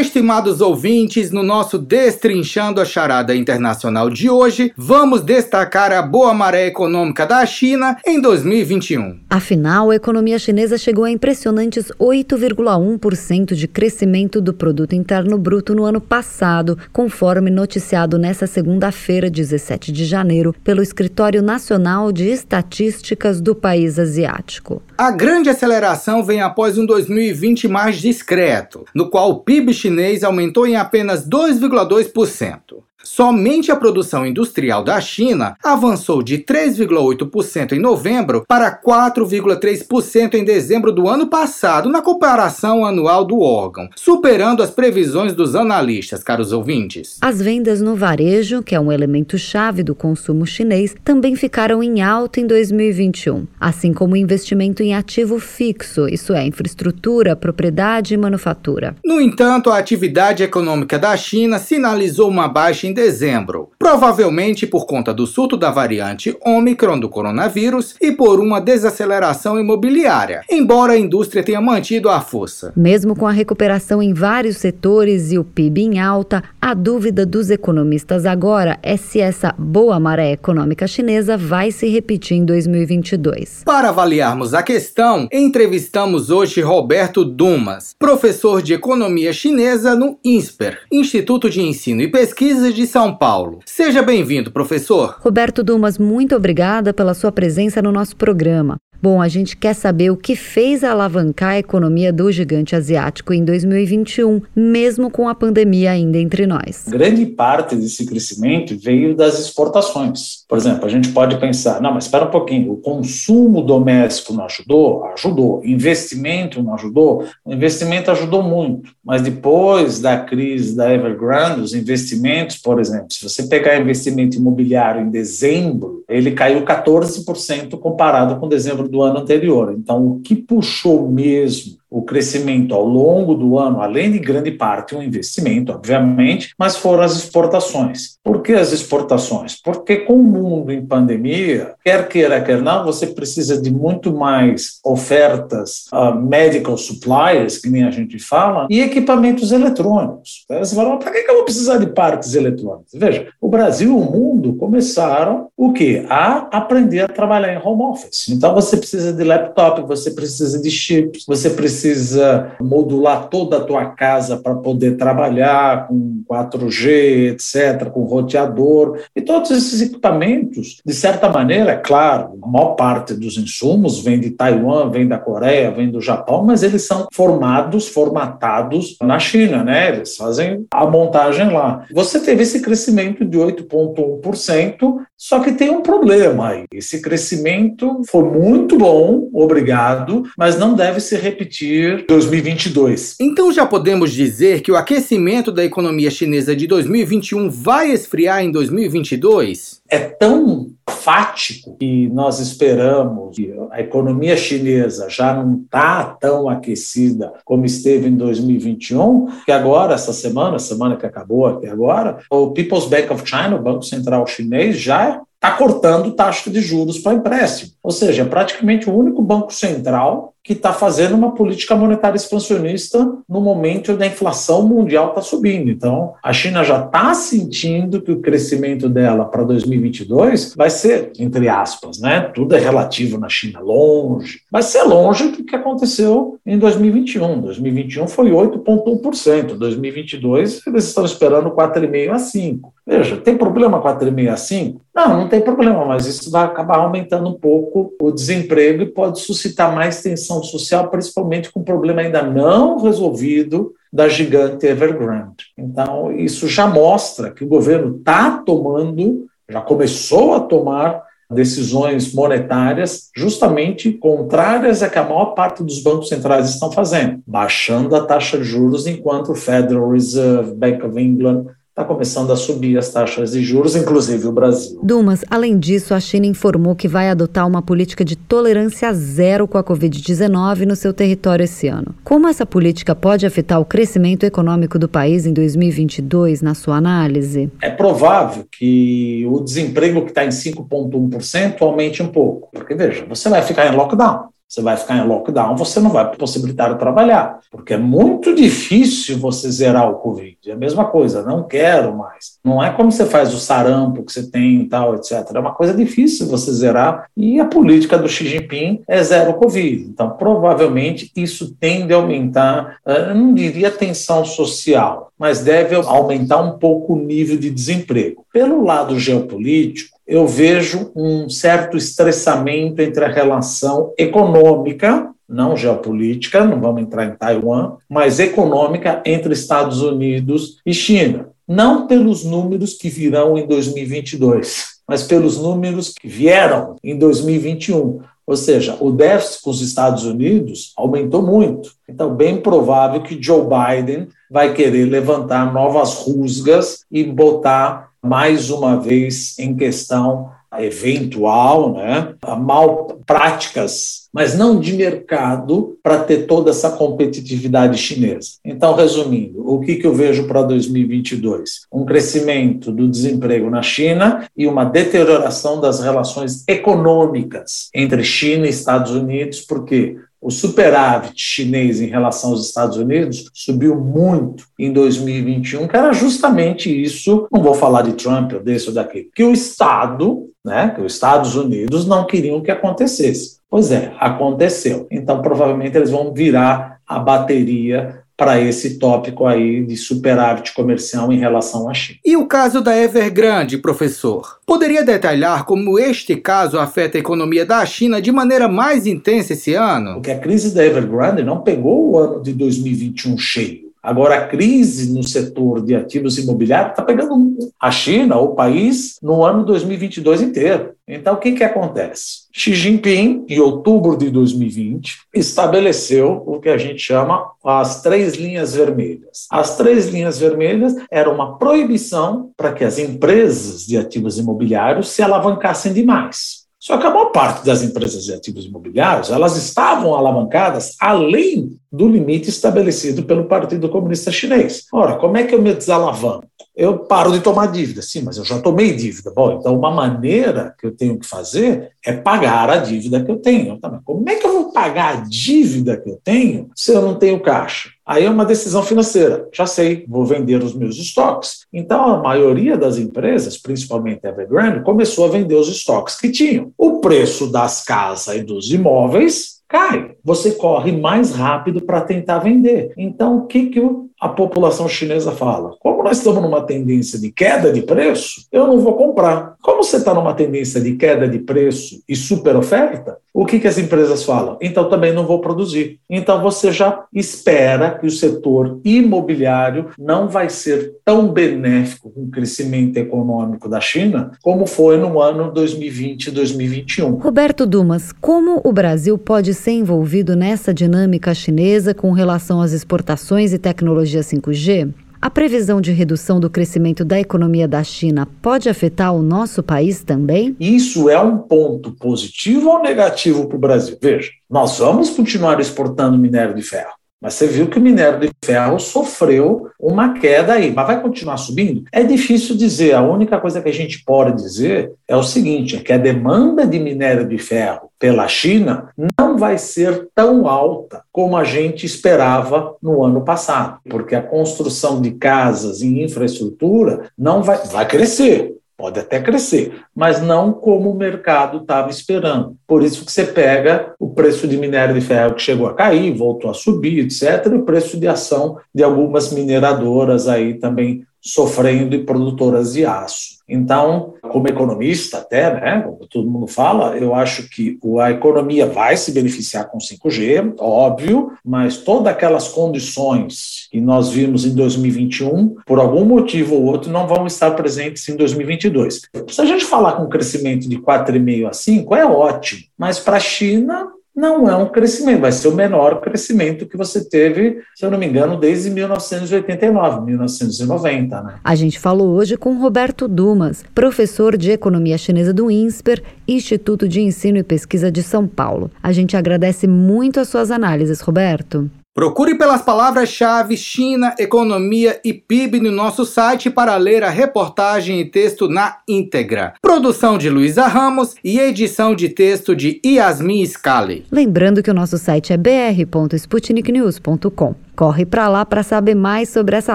[0.00, 6.66] Estimados ouvintes, no nosso Destrinchando a Charada Internacional de hoje, vamos destacar a boa maré
[6.66, 9.20] econômica da China em 2021.
[9.30, 15.84] Afinal, a economia chinesa chegou a impressionantes 8,1% de crescimento do produto interno bruto no
[15.84, 23.54] ano passado, conforme noticiado nesta segunda-feira, 17 de janeiro, pelo Escritório Nacional de Estatísticas do
[23.54, 24.82] país asiático.
[24.98, 30.66] A grande aceleração vem após um 2020 mais discreto, no qual o PIB chinês aumentou
[30.66, 32.83] em apenas 2,2%.
[33.04, 40.90] Somente a produção industrial da China avançou de 3,8% em novembro para 4,3% em dezembro
[40.90, 47.18] do ano passado, na comparação anual do órgão, superando as previsões dos analistas, caros ouvintes.
[47.20, 52.00] As vendas no varejo, que é um elemento chave do consumo chinês, também ficaram em
[52.00, 58.16] alta em 2021, assim como o investimento em ativo fixo, isso é, infraestrutura, propriedade e
[58.16, 58.96] manufatura.
[59.04, 65.12] No entanto, a atividade econômica da China sinalizou uma baixa em dezembro, provavelmente por conta
[65.12, 71.42] do surto da variante Omicron do coronavírus e por uma desaceleração imobiliária, embora a indústria
[71.42, 72.72] tenha mantido a força.
[72.76, 77.50] Mesmo com a recuperação em vários setores e o PIB em alta, a dúvida dos
[77.50, 83.62] economistas agora é se essa boa maré econômica chinesa vai se repetir em 2022.
[83.64, 91.50] Para avaliarmos a questão, entrevistamos hoje Roberto Dumas, professor de economia chinesa no INSPER, Instituto
[91.50, 93.60] de Ensino e Pesquisa de São Paulo.
[93.64, 95.16] Seja bem-vindo, professor.
[95.20, 98.76] Roberto Dumas, muito obrigada pela sua presença no nosso programa.
[99.04, 103.44] Bom, a gente quer saber o que fez alavancar a economia do gigante asiático em
[103.44, 106.86] 2021, mesmo com a pandemia ainda entre nós.
[106.88, 110.46] Grande parte desse crescimento veio das exportações.
[110.48, 114.46] Por exemplo, a gente pode pensar, não, mas espera um pouquinho, o consumo doméstico não
[114.46, 115.04] ajudou?
[115.12, 115.60] Ajudou.
[115.62, 117.26] Investimento não ajudou?
[117.44, 118.90] O investimento ajudou muito.
[119.04, 125.02] Mas depois da crise da Evergrande, os investimentos, por exemplo, se você pegar investimento imobiliário
[125.02, 129.74] em dezembro, ele caiu 14% comparado com dezembro do ano anterior.
[129.76, 134.96] Então, o que puxou mesmo o crescimento ao longo do ano, além de grande parte
[134.96, 138.18] um investimento, obviamente, mas foram as exportações.
[138.20, 139.54] Por que as exportações?
[139.62, 144.80] Porque com o mundo em pandemia, quer queira, quer não, você precisa de muito mais
[144.84, 150.44] ofertas uh, medical supplies, que nem a gente fala, e equipamentos eletrônicos.
[150.48, 152.90] Você fala, para que eu vou precisar de parques eletrônicos?
[152.92, 156.04] Veja, o Brasil e o mundo começaram o quê?
[156.08, 158.30] A aprender a trabalhar em home office.
[158.30, 163.60] Então, você precisa de laptop, você precisa de chips, você precisa precisa modular toda a
[163.60, 168.98] tua casa para poder trabalhar com 4G, etc., com roteador.
[169.14, 174.18] E todos esses equipamentos, de certa maneira, é claro, a maior parte dos insumos vem
[174.18, 179.62] de Taiwan, vem da Coreia, vem do Japão, mas eles são formados, formatados na China,
[179.62, 179.90] né?
[179.90, 181.84] Eles fazem a montagem lá.
[181.92, 186.64] Você teve esse crescimento de 8,1%, só que tem um problema aí.
[186.72, 191.63] Esse crescimento foi muito bom, obrigado, mas não deve se repetir
[192.08, 193.16] 2022.
[193.20, 198.50] Então já podemos dizer que o aquecimento da economia chinesa de 2021 vai esfriar em
[198.50, 199.80] 2022?
[199.88, 207.32] É tão fático que nós esperamos, que a economia chinesa já não está tão aquecida
[207.44, 212.86] como esteve em 2021, que agora, essa semana, semana que acabou aqui agora, o People's
[212.86, 217.72] Bank of China, o Banco Central Chinês, já está cortando taxa de juros para empréstimo.
[217.82, 222.98] Ou seja, é praticamente o único banco central que está fazendo uma política monetária expansionista
[223.26, 225.70] no momento da inflação mundial está subindo.
[225.70, 231.48] Então, a China já está sentindo que o crescimento dela para 2022 vai ser, entre
[231.48, 232.20] aspas, né?
[232.34, 234.40] Tudo é relativo na China, longe.
[234.52, 237.40] Vai ser longe do que aconteceu em 2021.
[237.40, 239.56] 2021 foi 8,1%.
[239.56, 242.60] 2022 eles estão esperando 4,5% a 5%.
[242.86, 244.80] Veja, tem problema 4,5 a 5?
[244.94, 249.20] Não, não tem problema, mas isso vai acabar aumentando um pouco o desemprego e pode
[249.20, 255.46] suscitar mais tensão social, principalmente com o problema ainda não resolvido da gigante Evergrande.
[255.56, 263.10] Então, isso já mostra que o governo está tomando, já começou a tomar decisões monetárias
[263.16, 268.38] justamente contrárias a que a maior parte dos bancos centrais estão fazendo, baixando a taxa
[268.38, 273.32] de juros enquanto o Federal Reserve, Bank of England está começando a subir as taxas
[273.32, 274.78] de juros, inclusive o Brasil.
[274.80, 279.58] Dumas, além disso, a China informou que vai adotar uma política de tolerância zero com
[279.58, 281.92] a Covid-19 no seu território esse ano.
[282.04, 287.50] Como essa política pode afetar o crescimento econômico do país em 2022, na sua análise?
[287.60, 292.50] É provável que o desemprego que está em 5,1% aumente um pouco.
[292.52, 296.14] Porque, veja, você vai ficar em lockdown você vai ficar em lockdown, você não vai
[296.14, 300.36] possibilitar trabalhar, porque é muito difícil você zerar o Covid.
[300.46, 302.38] É a mesma coisa, não quero mais.
[302.44, 305.24] Não é como você faz o sarampo que você tem e tal, etc.
[305.34, 309.84] É uma coisa difícil você zerar e a política do Xi Jinping é zero Covid.
[309.84, 316.40] Então, provavelmente, isso tende a aumentar, eh, eu não diria tensão social, mas deve aumentar
[316.40, 318.24] um pouco o nível de desemprego.
[318.32, 326.60] Pelo lado geopolítico, eu vejo um certo estressamento entre a relação econômica, não geopolítica, não
[326.60, 331.28] vamos entrar em Taiwan, mas econômica entre Estados Unidos e China.
[331.46, 338.00] Não pelos números que virão em 2022, mas pelos números que vieram em 2021.
[338.26, 341.72] Ou seja, o déficit com os Estados Unidos aumentou muito.
[341.86, 348.78] Então, bem provável que Joe Biden vai querer levantar novas rusgas e botar mais uma
[348.78, 356.70] vez em questão eventual, né, mal práticas, mas não de mercado para ter toda essa
[356.70, 358.34] competitividade chinesa.
[358.44, 361.66] Então, resumindo, o que, que eu vejo para 2022?
[361.72, 368.50] Um crescimento do desemprego na China e uma deterioração das relações econômicas entre China e
[368.50, 375.68] Estados Unidos, porque o superávit chinês em relação aos Estados Unidos subiu muito em 2021,
[375.68, 377.28] que era justamente isso.
[377.30, 380.94] Não vou falar de Trump ou desse ou daquele, que o Estado, né, que os
[380.94, 383.38] Estados Unidos não queriam que acontecesse.
[383.54, 384.88] Pois é, aconteceu.
[384.90, 391.20] Então, provavelmente eles vão virar a bateria para esse tópico aí de superávit comercial em
[391.20, 392.00] relação à China.
[392.04, 394.40] E o caso da Evergrande, professor?
[394.44, 399.54] Poderia detalhar como este caso afeta a economia da China de maneira mais intensa esse
[399.54, 399.94] ano?
[399.94, 403.72] Porque a crise da Evergrande não pegou o ano de 2021 cheio.
[403.84, 409.22] Agora, a crise no setor de ativos imobiliários está pegando a China, o país, no
[409.22, 410.72] ano 2022 inteiro.
[410.88, 412.24] Então, o que, que acontece?
[412.32, 418.54] Xi Jinping, em outubro de 2020, estabeleceu o que a gente chama as três linhas
[418.54, 419.26] vermelhas.
[419.30, 425.02] As três linhas vermelhas eram uma proibição para que as empresas de ativos imobiliários se
[425.02, 426.43] alavancassem demais.
[426.64, 431.86] Só que a maior parte das empresas de ativos imobiliários, elas estavam alavancadas além do
[431.86, 434.64] limite estabelecido pelo Partido Comunista Chinês.
[434.72, 436.24] Ora, como é que eu me desalavanco?
[436.56, 437.82] Eu paro de tomar dívida.
[437.82, 439.12] Sim, mas eu já tomei dívida.
[439.14, 443.16] Bom, então uma maneira que eu tenho que fazer é pagar a dívida que eu
[443.16, 443.60] tenho.
[443.84, 447.20] Como é que eu vou pagar a dívida que eu tenho se eu não tenho
[447.20, 447.73] caixa?
[447.86, 449.28] Aí é uma decisão financeira.
[449.32, 451.46] Já sei, vou vender os meus estoques.
[451.52, 456.50] Então, a maioria das empresas, principalmente a Evergrande, começou a vender os estoques que tinham.
[456.56, 459.92] O preço das casas e dos imóveis cai.
[460.02, 462.72] Você corre mais rápido para tentar vender.
[462.76, 463.62] Então, o que, que
[464.00, 465.54] a população chinesa fala?
[465.60, 469.34] Como nós estamos numa tendência de queda de preço, eu não vou comprar.
[469.42, 473.46] Como você está numa tendência de queda de preço e super oferta, o que, que
[473.46, 474.36] as empresas falam?
[474.42, 475.78] Então também não vou produzir.
[475.88, 482.10] Então você já espera que o setor imobiliário não vai ser tão benéfico com o
[482.10, 486.96] crescimento econômico da China como foi no ano 2020 e 2021.
[486.96, 493.32] Roberto Dumas, como o Brasil pode ser envolvido nessa dinâmica chinesa com relação às exportações
[493.32, 494.83] e tecnologia 5G?
[495.04, 499.84] A previsão de redução do crescimento da economia da China pode afetar o nosso país
[499.84, 500.34] também?
[500.40, 503.76] Isso é um ponto positivo ou negativo para o Brasil?
[503.78, 506.72] Veja, nós vamos continuar exportando minério de ferro.
[507.04, 511.18] Mas você viu que o minério de ferro sofreu uma queda aí, mas vai continuar
[511.18, 511.64] subindo?
[511.70, 512.74] É difícil dizer.
[512.74, 516.46] A única coisa que a gente pode dizer é o seguinte: é que a demanda
[516.46, 522.54] de minério de ferro pela China não vai ser tão alta como a gente esperava
[522.62, 528.78] no ano passado, porque a construção de casas e infraestrutura não vai, vai crescer, Pode
[528.78, 532.36] até crescer, mas não como o mercado estava esperando.
[532.46, 535.92] Por isso que você pega o preço de minério de ferro que chegou a cair,
[535.92, 541.74] voltou a subir, etc., e o preço de ação de algumas mineradoras aí também sofrendo
[541.74, 543.13] e produtoras de aço.
[543.28, 548.76] Então, como economista até, né, como todo mundo fala, eu acho que a economia vai
[548.76, 555.58] se beneficiar com 5G, óbvio, mas todas aquelas condições que nós vimos em 2021, por
[555.58, 558.82] algum motivo ou outro, não vão estar presentes em 2022.
[559.08, 562.96] Se a gente falar com um crescimento de 4,5 a 5, é ótimo, mas para
[562.96, 567.64] a China não é um crescimento, vai ser o menor crescimento que você teve, se
[567.64, 571.02] eu não me engano, desde 1989, 1990.
[571.02, 571.14] Né?
[571.22, 576.80] A gente falou hoje com Roberto Dumas, professor de Economia Chinesa do INSPER, Instituto de
[576.80, 578.50] Ensino e Pesquisa de São Paulo.
[578.62, 581.48] A gente agradece muito as suas análises, Roberto.
[581.74, 587.84] Procure pelas palavras-chave China, economia e PIB no nosso site para ler a reportagem e
[587.84, 589.34] texto na íntegra.
[589.42, 593.84] Produção de Luísa Ramos e edição de texto de Yasmin Scali.
[593.90, 597.34] Lembrando que o nosso site é br.sputniknews.com.
[597.56, 599.54] Corre para lá para saber mais sobre essa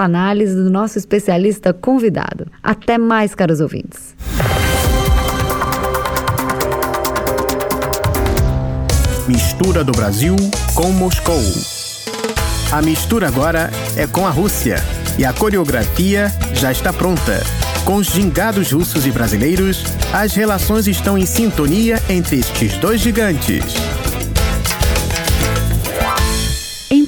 [0.00, 2.48] análise do nosso especialista convidado.
[2.62, 4.14] Até mais, caros ouvintes.
[9.26, 10.36] Mistura do Brasil
[10.74, 11.79] com Moscou.
[12.72, 14.76] A mistura agora é com a Rússia
[15.18, 17.42] e a coreografia já está pronta.
[17.84, 23.64] Com os gingados russos e brasileiros, as relações estão em sintonia entre estes dois gigantes.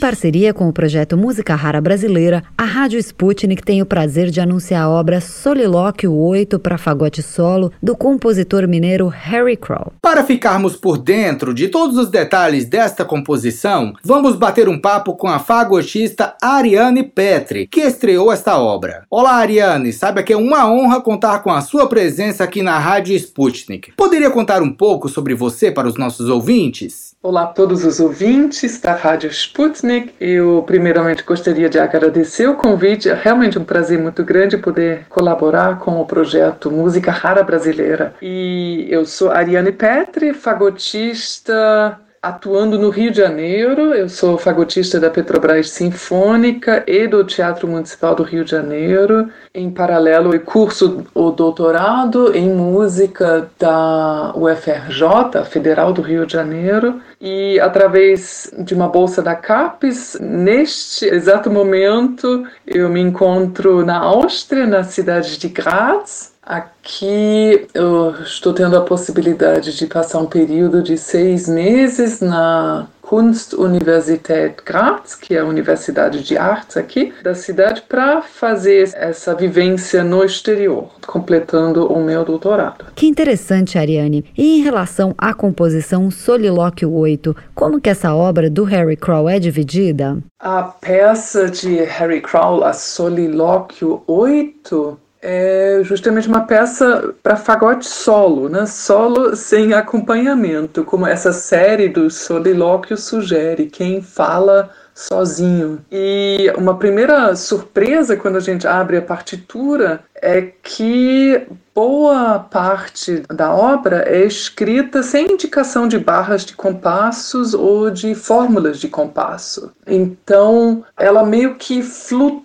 [0.03, 4.83] Parceria com o projeto Música Rara Brasileira, a Rádio Sputnik tem o prazer de anunciar
[4.83, 9.93] a obra Solilóquio 8 para fagote solo do compositor mineiro Harry Crow.
[10.03, 15.29] Para ficarmos por dentro de todos os detalhes desta composição, vamos bater um papo com
[15.29, 19.05] a fagotista Ariane Petri, que estreou esta obra.
[19.09, 23.15] Olá, Ariane, saiba que é uma honra contar com a sua presença aqui na Rádio
[23.15, 23.93] Sputnik.
[23.93, 27.12] Poderia contar um pouco sobre você para os nossos ouvintes?
[27.25, 30.13] Olá a todos os ouvintes da Rádio Sputnik.
[30.19, 33.09] Eu primeiramente gostaria de agradecer o convite.
[33.09, 38.13] É realmente um prazer muito grande poder colaborar com o projeto Música Rara Brasileira.
[38.21, 43.93] E eu sou Ariane Petri, fagotista atuando no Rio de Janeiro.
[43.93, 49.29] Eu sou fagotista da Petrobras Sinfônica e do Teatro Municipal do Rio de Janeiro.
[49.53, 57.01] Em paralelo, eu curso o doutorado em música da UFRJ, Federal do Rio de Janeiro.
[57.21, 64.65] E através de uma bolsa da CAPES, neste exato momento, eu me encontro na Áustria,
[64.65, 70.99] na cidade de Graz Aqui eu estou tendo a possibilidade de passar um período de
[70.99, 78.23] seis meses na Kunstuniversität Graz, que é a Universidade de Artes aqui da cidade, para
[78.23, 82.87] fazer essa vivência no exterior, completando o meu doutorado.
[82.95, 84.25] Que interessante, Ariane.
[84.37, 89.39] E em relação à composição Solilóquio 8, como que essa obra do Harry Crow é
[89.39, 90.19] dividida?
[90.41, 98.49] A peça de Harry Crow, a Solilóquio 8, é justamente uma peça para fagote solo,
[98.49, 98.67] né?
[98.67, 103.67] Solo sem acompanhamento, como essa série do solilóquio sugere.
[103.67, 105.81] Quem fala sozinho.
[105.91, 113.55] E uma primeira surpresa quando a gente abre a partitura é que boa parte da
[113.55, 119.73] obra é escrita sem indicação de barras de compassos ou de fórmulas de compasso.
[119.87, 122.43] Então, ela meio que flutua.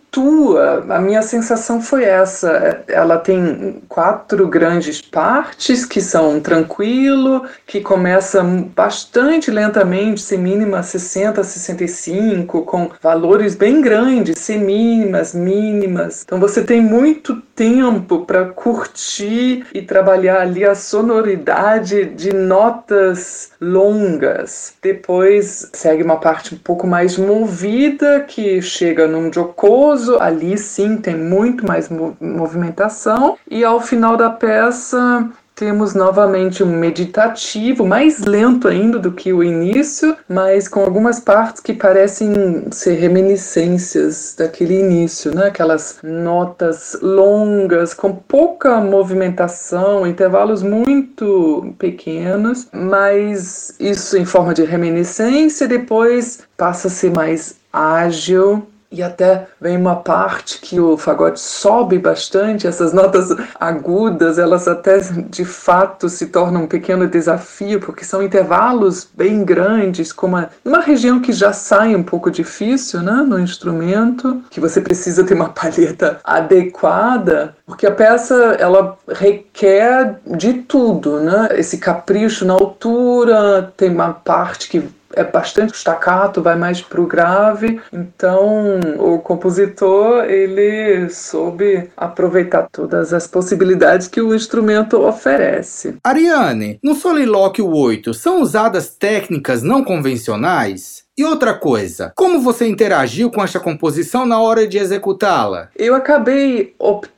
[0.90, 2.84] A minha sensação foi essa.
[2.88, 12.64] Ela tem quatro grandes partes que são tranquilo, que começa bastante lentamente, semínima 60, 65,
[12.64, 16.24] com valores bem grandes, semínimas, mínimas.
[16.26, 24.74] Então você tem muito tempo para curtir e trabalhar ali a sonoridade de notas longas.
[24.82, 31.16] Depois segue uma parte um pouco mais movida que chega num jocoso, ali sim tem
[31.16, 31.90] muito mais
[32.20, 39.34] movimentação e ao final da peça temos novamente um meditativo, mais lento ainda do que
[39.34, 42.32] o início, mas com algumas partes que parecem
[42.70, 45.48] ser reminiscências daquele início, né?
[45.48, 55.68] Aquelas notas longas, com pouca movimentação, intervalos muito pequenos, mas isso em forma de reminiscência,
[55.68, 61.98] depois passa a ser mais ágil e até vem uma parte que o fagote sobe
[62.00, 68.24] bastante, essas notas agudas, elas até de fato se tornam um pequeno desafio, porque são
[68.24, 73.40] intervalos bem grandes, como uma, uma região que já sai um pouco difícil né, no
[73.40, 81.20] instrumento, que você precisa ter uma palheta adequada, porque a peça ela requer de tudo,
[81.20, 81.50] né?
[81.52, 87.08] Esse capricho na altura, tem uma parte que é bastante staccato, vai mais para o
[87.08, 87.82] grave.
[87.92, 95.98] Então, o compositor ele soube aproveitar todas as possibilidades que o instrumento oferece.
[96.04, 101.06] Ariane, no Solilóquio 8 são usadas técnicas não convencionais?
[101.18, 105.70] E outra coisa, como você interagiu com esta composição na hora de executá-la?
[105.76, 107.17] Eu acabei optando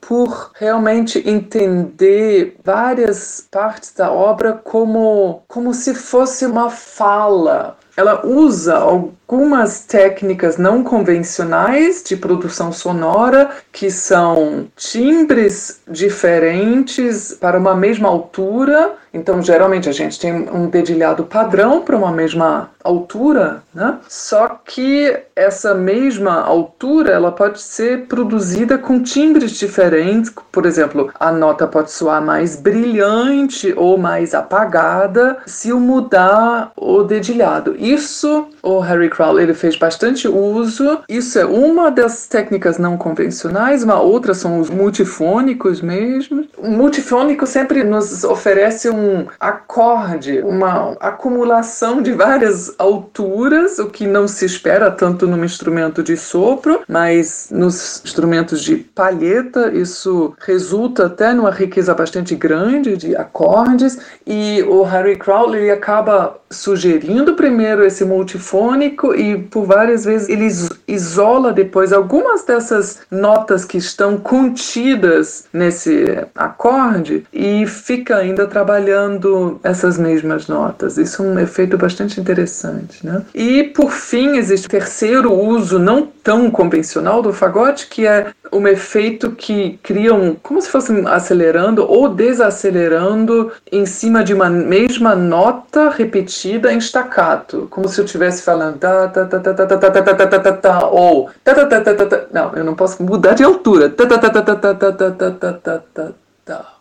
[0.00, 7.78] por realmente entender várias partes da obra como, como se fosse uma fala.
[7.96, 17.74] Ela usa algumas técnicas não convencionais de produção sonora, que são timbres diferentes para uma
[17.74, 18.94] mesma altura.
[19.12, 23.98] Então, geralmente, a gente tem um dedilhado padrão para uma mesma altura, né?
[24.08, 30.32] Só que essa mesma altura ela pode ser produzida com timbres diferentes.
[30.52, 37.02] Por exemplo, a nota pode soar mais brilhante ou mais apagada se eu mudar o
[37.02, 37.76] dedilhado.
[37.84, 41.00] Isso o Harry Crowley ele fez bastante uso.
[41.06, 43.82] Isso é uma das técnicas não convencionais.
[43.82, 46.46] Uma outra são os multifônicos mesmo.
[46.56, 54.26] O multifônico sempre nos oferece um acorde, uma acumulação de várias alturas, o que não
[54.26, 61.34] se espera tanto num instrumento de sopro, mas nos instrumentos de palheta isso resulta até
[61.34, 69.14] numa riqueza bastante grande de acordes e o Harry Crowley acaba sugerindo primeiro esse multifônico
[69.14, 70.48] e por várias vezes ele
[70.86, 79.98] isola depois algumas dessas notas que estão contidas nesse acorde e fica ainda trabalhando essas
[79.98, 80.98] mesmas notas.
[80.98, 83.22] Isso é um efeito bastante interessante, né?
[83.34, 88.66] E por fim existe o terceiro uso não tão convencional do fagote que é um
[88.68, 95.14] efeito que cria um, como se fosse acelerando ou desacelerando em cima de uma mesma
[95.14, 99.76] nota repetida em staccato, como se eu estivesse falando ta ta ta ta ta ta
[99.78, 102.74] ta ta ta ta ta ta ou ta ta ta ta ta não, eu não
[102.74, 106.12] posso mudar de altura ta ta ta ta ta ta ta ta ta ta ta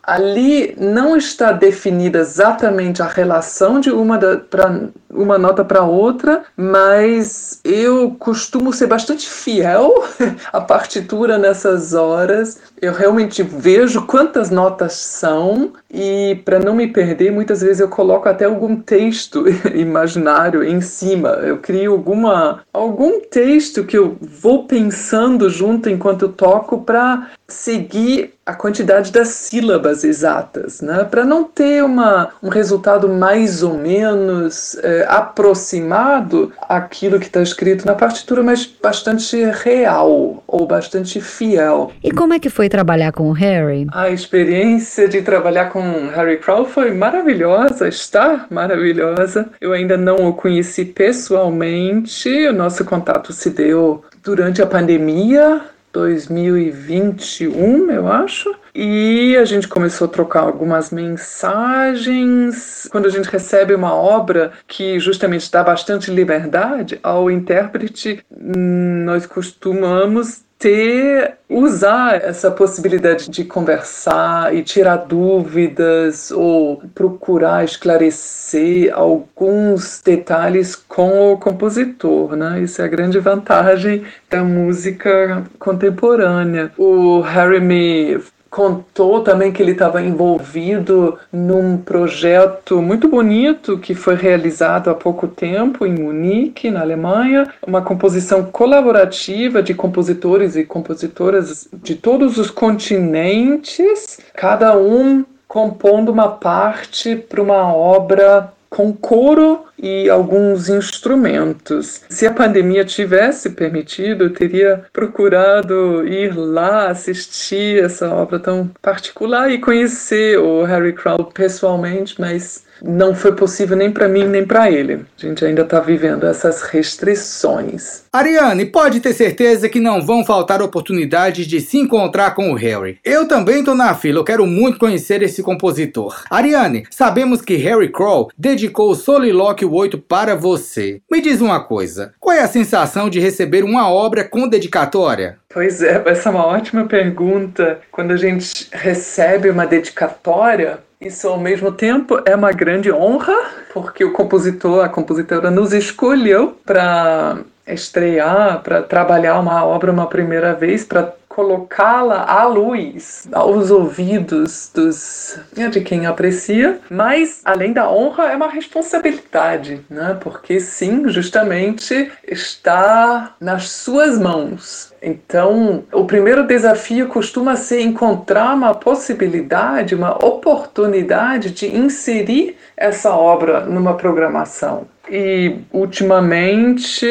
[0.04, 6.44] ali não está definida exatamente a relação de uma, da, pra, uma nota para outra,
[6.58, 10.04] mas eu costumo ser bastante fiel
[10.52, 12.60] à partitura nessas horas.
[12.82, 18.28] Eu realmente vejo quantas notas são e para não me perder, muitas vezes eu coloco
[18.28, 21.30] até algum texto imaginário em cima.
[21.30, 28.34] Eu crio alguma algum texto que eu vou pensando junto enquanto eu toco para seguir
[28.46, 31.06] a quantidade das sílabas exatas, né?
[31.10, 37.86] para não ter uma, um resultado mais ou menos é, aproximado aquilo que está escrito
[37.86, 41.94] na partitura, mas bastante real ou bastante fiel.
[42.04, 43.88] E como é que foi trabalhar com o Harry?
[43.94, 49.48] A experiência de trabalhar com Harry Crow foi maravilhosa, está maravilhosa.
[49.62, 55.62] Eu ainda não o conheci pessoalmente, o nosso contato se deu durante a pandemia,
[55.94, 58.54] 2021, eu acho.
[58.76, 62.88] E a gente começou a trocar algumas mensagens.
[62.92, 70.42] Quando a gente recebe uma obra que justamente dá bastante liberdade ao intérprete, nós costumamos
[70.64, 81.34] ter usar essa possibilidade de conversar e tirar dúvidas ou procurar esclarecer alguns detalhes com
[81.34, 82.62] o compositor, né?
[82.62, 86.72] Isso é a grande vantagem da música contemporânea.
[86.78, 88.22] O Harry me
[88.54, 95.28] contou também que ele estava envolvido num projeto muito bonito que foi realizado há pouco
[95.28, 102.52] tempo em Munique, na Alemanha, uma composição colaborativa de compositores e compositoras de todos os
[102.52, 112.02] continentes, cada um compondo uma parte para uma obra com coro e alguns instrumentos.
[112.10, 119.52] Se a pandemia tivesse permitido, eu teria procurado ir lá assistir essa obra tão particular
[119.52, 124.70] e conhecer o Harry Crowell pessoalmente, mas não foi possível nem para mim nem para
[124.70, 125.06] ele.
[125.18, 128.04] A gente ainda está vivendo essas restrições.
[128.12, 133.00] Ariane, pode ter certeza que não vão faltar oportunidades de se encontrar com o Harry.
[133.04, 136.24] Eu também estou na fila, eu quero muito conhecer esse compositor.
[136.30, 141.02] Ariane, sabemos que Harry Crow dedicou o Solilóquio 8 para você.
[141.10, 145.38] Me diz uma coisa, qual é a sensação de receber uma obra com dedicatória?
[145.54, 147.80] Pois é, essa é uma ótima pergunta.
[147.92, 153.36] Quando a gente recebe uma dedicatória, isso, ao mesmo tempo, é uma grande honra,
[153.74, 160.54] porque o compositor, a compositora, nos escolheu para estrear, para trabalhar uma obra uma primeira
[160.54, 165.40] vez, para colocá-la à luz, aos ouvidos dos
[165.72, 170.16] de quem aprecia, mas além da honra é uma responsabilidade, né?
[170.22, 174.93] Porque sim, justamente está nas suas mãos.
[175.04, 183.62] Então, o primeiro desafio costuma ser encontrar uma possibilidade, uma oportunidade de inserir essa obra
[183.66, 184.88] numa programação.
[185.12, 187.06] E ultimamente,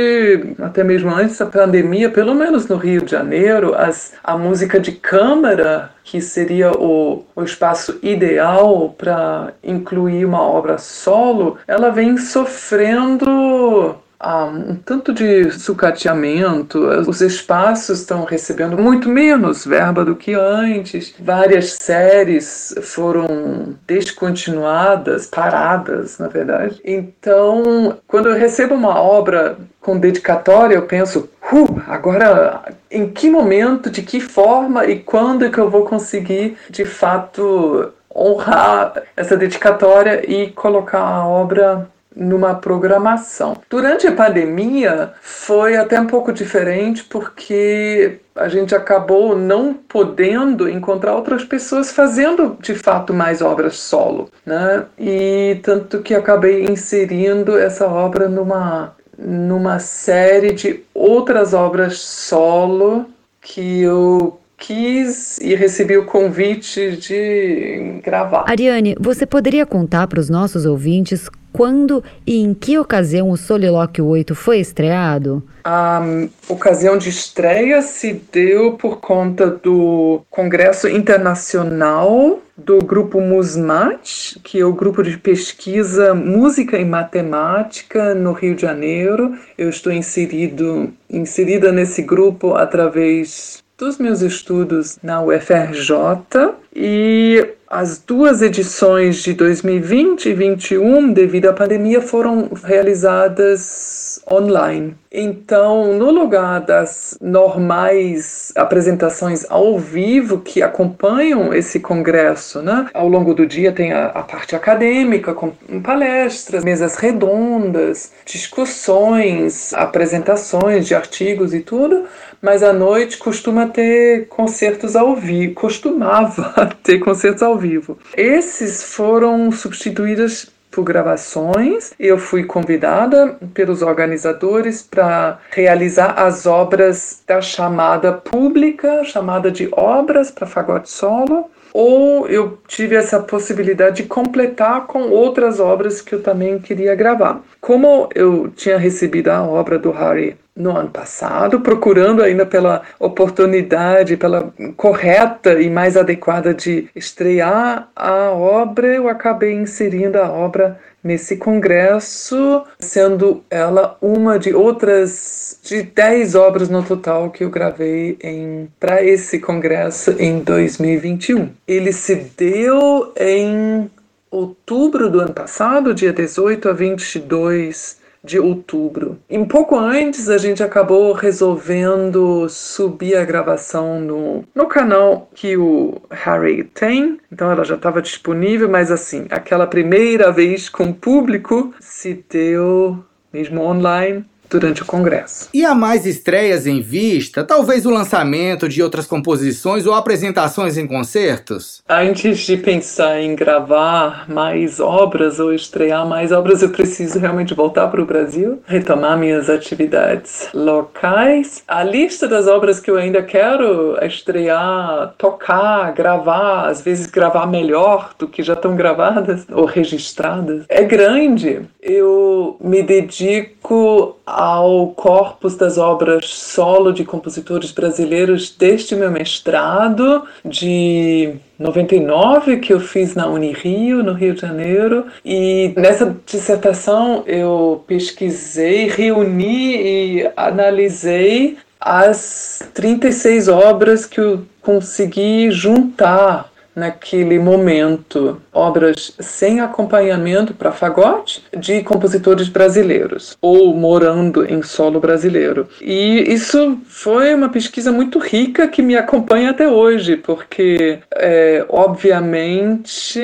[0.59, 4.93] até mesmo antes da pandemia, pelo menos no Rio de Janeiro, as, a música de
[4.93, 13.95] câmara, que seria o, o espaço ideal para incluir uma obra solo, ela vem sofrendo
[14.25, 21.73] um tanto de sucateamento, os espaços estão recebendo muito menos verba do que antes, várias
[21.73, 26.81] séries foram descontinuadas, paradas, na verdade.
[26.85, 33.91] Então, quando eu recebo uma obra com dedicatória, eu penso, uh, agora em que momento,
[33.91, 40.23] de que forma e quando é que eu vou conseguir de fato honrar essa dedicatória
[40.31, 43.57] e colocar a obra numa programação.
[43.69, 51.15] Durante a pandemia foi até um pouco diferente porque a gente acabou não podendo encontrar
[51.15, 54.85] outras pessoas fazendo de fato mais obras solo, né?
[54.99, 63.07] E tanto que acabei inserindo essa obra numa numa série de outras obras solo
[63.41, 68.45] que eu quis e recebi o convite de gravar.
[68.49, 74.07] Ariane, você poderia contar para os nossos ouvintes quando e em que ocasião o Solilóquio
[74.07, 75.43] 8 foi estreado?
[75.65, 76.03] A
[76.49, 84.65] ocasião de estreia se deu por conta do Congresso Internacional do grupo MUSMAT, que é
[84.65, 89.37] o grupo de pesquisa Música e Matemática no Rio de Janeiro.
[89.57, 98.43] Eu estou inserido, inserida nesse grupo através dos meus estudos na UFRJ e as duas
[98.43, 104.95] edições de 2020 e 2021, devido à pandemia, foram realizadas online.
[105.11, 112.89] Então, no lugar das normais apresentações ao vivo que acompanham esse congresso, né?
[112.93, 115.53] Ao longo do dia tem a, a parte acadêmica, com
[115.83, 122.05] palestras, mesas redondas, discussões, apresentações de artigos e tudo,
[122.41, 127.99] mas à noite costuma ter concertos ao vivo, costumava ter concertos ao vivo.
[128.17, 131.93] Esses foram substituídos por gravações.
[132.01, 140.31] Eu fui convidada pelos organizadores para realizar as obras da chamada pública, chamada de obras
[140.31, 146.23] para fagote solo, ou eu tive essa possibilidade de completar com outras obras que eu
[146.23, 147.41] também queria gravar.
[147.61, 154.18] Como eu tinha recebido a obra do Harry no ano passado, procurando ainda pela oportunidade,
[154.18, 161.37] pela correta e mais adequada de estrear a obra, eu acabei inserindo a obra nesse
[161.37, 168.69] congresso, sendo ela uma de outras de dez obras no total que eu gravei em
[168.79, 171.51] para esse congresso em 2021.
[171.67, 173.91] Ele se deu em
[174.31, 179.18] outubro do ano passado, dia 18 a 22 de outubro.
[179.29, 186.01] Um pouco antes a gente acabou resolvendo subir a gravação no, no canal que o
[186.11, 192.25] Harry tem, então ela já estava disponível, mas assim, aquela primeira vez com público se
[192.29, 195.49] deu mesmo online durante o Congresso.
[195.55, 197.43] E há mais estreias em vista?
[197.43, 201.83] Talvez o lançamento de outras composições ou apresentações em concertos?
[201.89, 207.89] Antes de pensar em gravar mais obras ou estrear mais obras, eu preciso realmente voltar
[207.89, 211.63] para o Brasil, retomar minhas atividades locais.
[211.67, 218.11] A lista das obras que eu ainda quero estrear, tocar, gravar, às vezes gravar melhor
[218.19, 221.63] do que já estão gravadas ou registradas, é grande.
[221.81, 231.34] Eu me dedico ao corpus das obras solo de compositores brasileiros desde meu mestrado de
[231.57, 238.88] 99 que eu fiz na Unirio, no Rio de Janeiro, e nessa dissertação eu pesquisei,
[238.88, 250.55] reuni e analisei as 36 obras que eu consegui juntar naquele momento obras sem acompanhamento
[250.55, 255.68] para fagote de compositores brasileiros ou morando em solo brasileiro.
[255.81, 263.20] E isso foi uma pesquisa muito rica que me acompanha até hoje, porque é, obviamente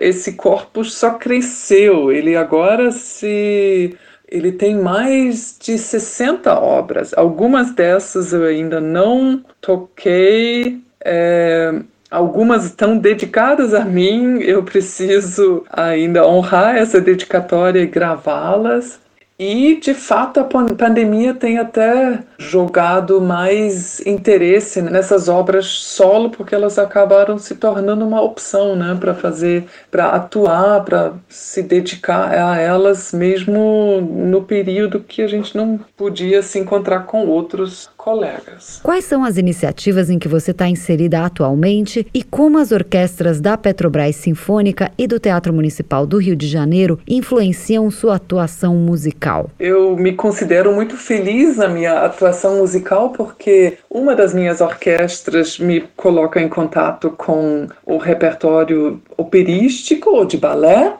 [0.00, 3.96] esse corpus só cresceu, ele agora se
[4.30, 7.14] ele tem mais de 60 obras.
[7.16, 10.80] Algumas dessas eu ainda não toquei.
[11.02, 11.72] É,
[12.10, 18.98] Algumas estão dedicadas a mim, eu preciso ainda honrar essa dedicatória e gravá-las.
[19.38, 26.76] E, de fato, a pandemia tem até jogado mais interesse nessas obras solo, porque elas
[26.76, 33.12] acabaram se tornando uma opção né, para fazer, para atuar, para se dedicar a elas,
[33.12, 38.80] mesmo no período que a gente não podia se encontrar com outros colegas.
[38.82, 43.58] Quais são as iniciativas em que você está inserida atualmente e como as orquestras da
[43.58, 49.50] Petrobras Sinfônica e do Teatro Municipal do Rio de Janeiro influenciam sua atuação musical?
[49.58, 55.80] Eu me considero muito feliz na minha atuação musical porque uma das minhas orquestras me
[55.96, 60.94] coloca em contato com o repertório operístico ou de balé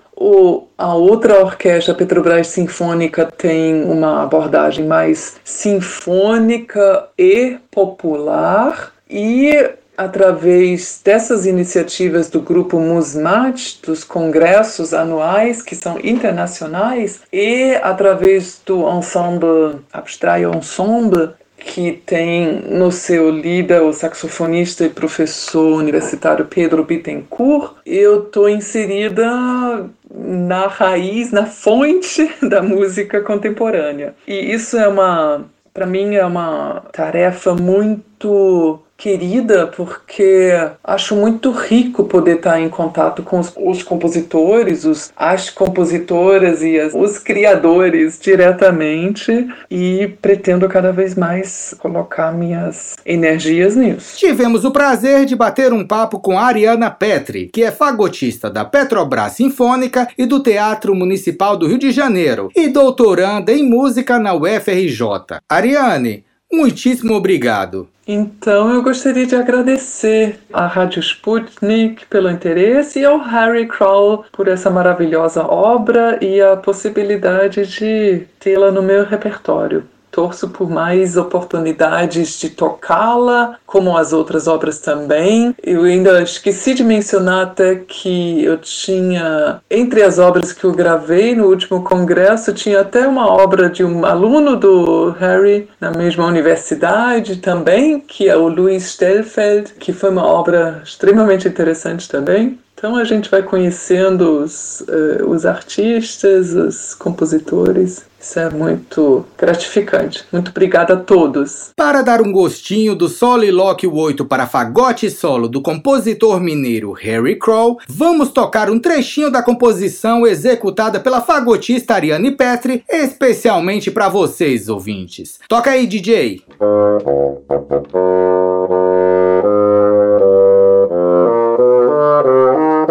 [0.77, 8.93] a outra orquestra, Petrobras Sinfônica, tem uma abordagem mais sinfônica e popular.
[9.09, 18.61] E através dessas iniciativas do grupo Musmat, dos congressos anuais que são internacionais, e através
[18.65, 26.85] do ensemble Abstraio Ensemble, que tem no seu líder o saxofonista e professor universitário Pedro
[26.85, 34.15] Bittencourt, eu estou inserida na raiz, na fonte da música contemporânea.
[34.27, 35.45] E isso é uma,
[35.75, 40.51] para mim, é uma tarefa muito querida porque
[40.83, 46.79] acho muito rico poder estar em contato com os, os compositores, os, as compositoras e
[46.81, 54.19] as, os criadores diretamente e pretendo cada vez mais colocar minhas energias nisso.
[54.19, 59.35] Tivemos o prazer de bater um papo com Ariana Petri, que é fagotista da Petrobras
[59.35, 65.39] Sinfônica e do Teatro Municipal do Rio de Janeiro e doutoranda em música na UFRJ.
[65.49, 67.89] Ariane, muitíssimo obrigado.
[68.07, 74.49] Então eu gostaria de agradecer à Rádio Sputnik pelo interesse e ao Harry Crowell por
[74.49, 79.85] essa maravilhosa obra e a possibilidade de tê-la no meu repertório
[80.19, 85.55] torço por mais oportunidades de tocá-la, como as outras obras também.
[85.63, 91.37] Eu ainda esqueci de mencionar até que eu tinha, entre as obras que eu gravei
[91.37, 97.37] no último congresso, tinha até uma obra de um aluno do Harry na mesma universidade
[97.37, 102.59] também, que é o Louis Stellfeld, que foi uma obra extremamente interessante também.
[102.79, 108.07] Então a gente vai conhecendo os, uh, os artistas, os compositores.
[108.21, 110.25] Isso é muito gratificante.
[110.33, 111.73] Muito obrigada a todos.
[111.77, 117.81] Para dar um gostinho do Solilóquio 8 para fagote solo do compositor mineiro Harry Crow,
[117.89, 125.41] vamos tocar um trechinho da composição executada pela fagotista Ariane Petri, especialmente para vocês, ouvintes.
[125.49, 126.45] Toca aí, DJ.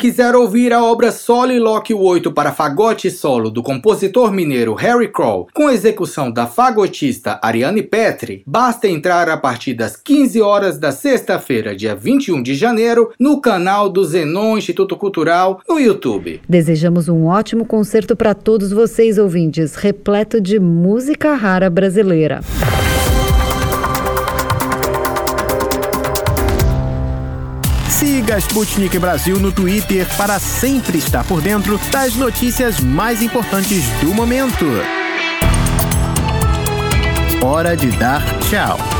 [0.00, 5.68] quiser ouvir a obra Soliloquio 8 para fagote solo do compositor mineiro Harry Crow, com
[5.68, 11.94] execução da fagotista Ariane Petri, basta entrar a partir das 15 horas da sexta-feira, dia
[11.94, 16.40] 21 de janeiro, no canal do Zenon Instituto Cultural no YouTube.
[16.48, 22.40] Desejamos um ótimo concerto para todos vocês, ouvintes, repleto de música rara brasileira.
[28.30, 34.14] Siga Sputnik Brasil no Twitter para sempre estar por dentro das notícias mais importantes do
[34.14, 34.66] momento.
[37.42, 38.99] Hora de dar tchau.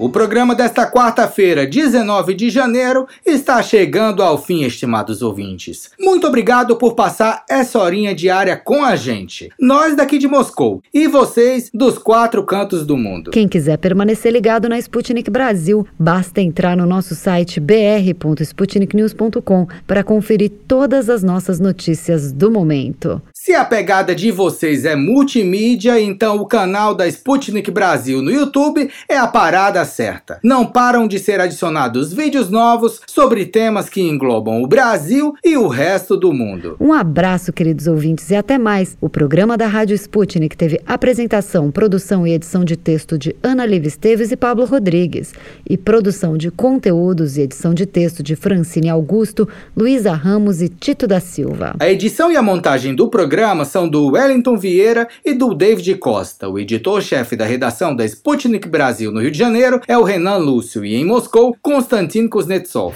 [0.00, 5.90] O programa desta quarta-feira, 19 de janeiro, está chegando ao fim, estimados ouvintes.
[6.00, 9.50] Muito obrigado por passar essa horinha diária com a gente.
[9.60, 13.30] Nós daqui de Moscou e vocês dos quatro cantos do mundo.
[13.30, 20.50] Quem quiser permanecer ligado na Sputnik Brasil, basta entrar no nosso site br.sputniknews.com para conferir
[20.66, 23.20] todas as nossas notícias do momento.
[23.42, 28.90] Se a pegada de vocês é multimídia, então o canal da Sputnik Brasil no YouTube
[29.08, 30.38] é a parada certa.
[30.44, 35.68] Não param de ser adicionados vídeos novos sobre temas que englobam o Brasil e o
[35.68, 36.76] resto do mundo.
[36.78, 38.94] Um abraço, queridos ouvintes, e até mais.
[39.00, 43.86] O programa da Rádio Sputnik teve apresentação, produção e edição de texto de Ana Liv
[43.86, 45.32] Esteves e Pablo Rodrigues,
[45.66, 51.06] e produção de conteúdos e edição de texto de Francine Augusto, Luísa Ramos e Tito
[51.06, 51.74] da Silva.
[51.80, 55.94] A edição e a montagem do programa programa são do Wellington Vieira e do David
[55.98, 56.48] Costa.
[56.48, 60.84] O editor-chefe da redação da Sputnik Brasil no Rio de Janeiro é o Renan Lúcio
[60.84, 62.92] e em Moscou, Konstantin Kuznetsov.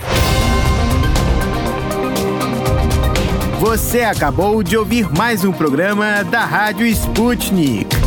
[3.60, 8.03] Você acabou de ouvir mais um programa da Rádio Sputnik.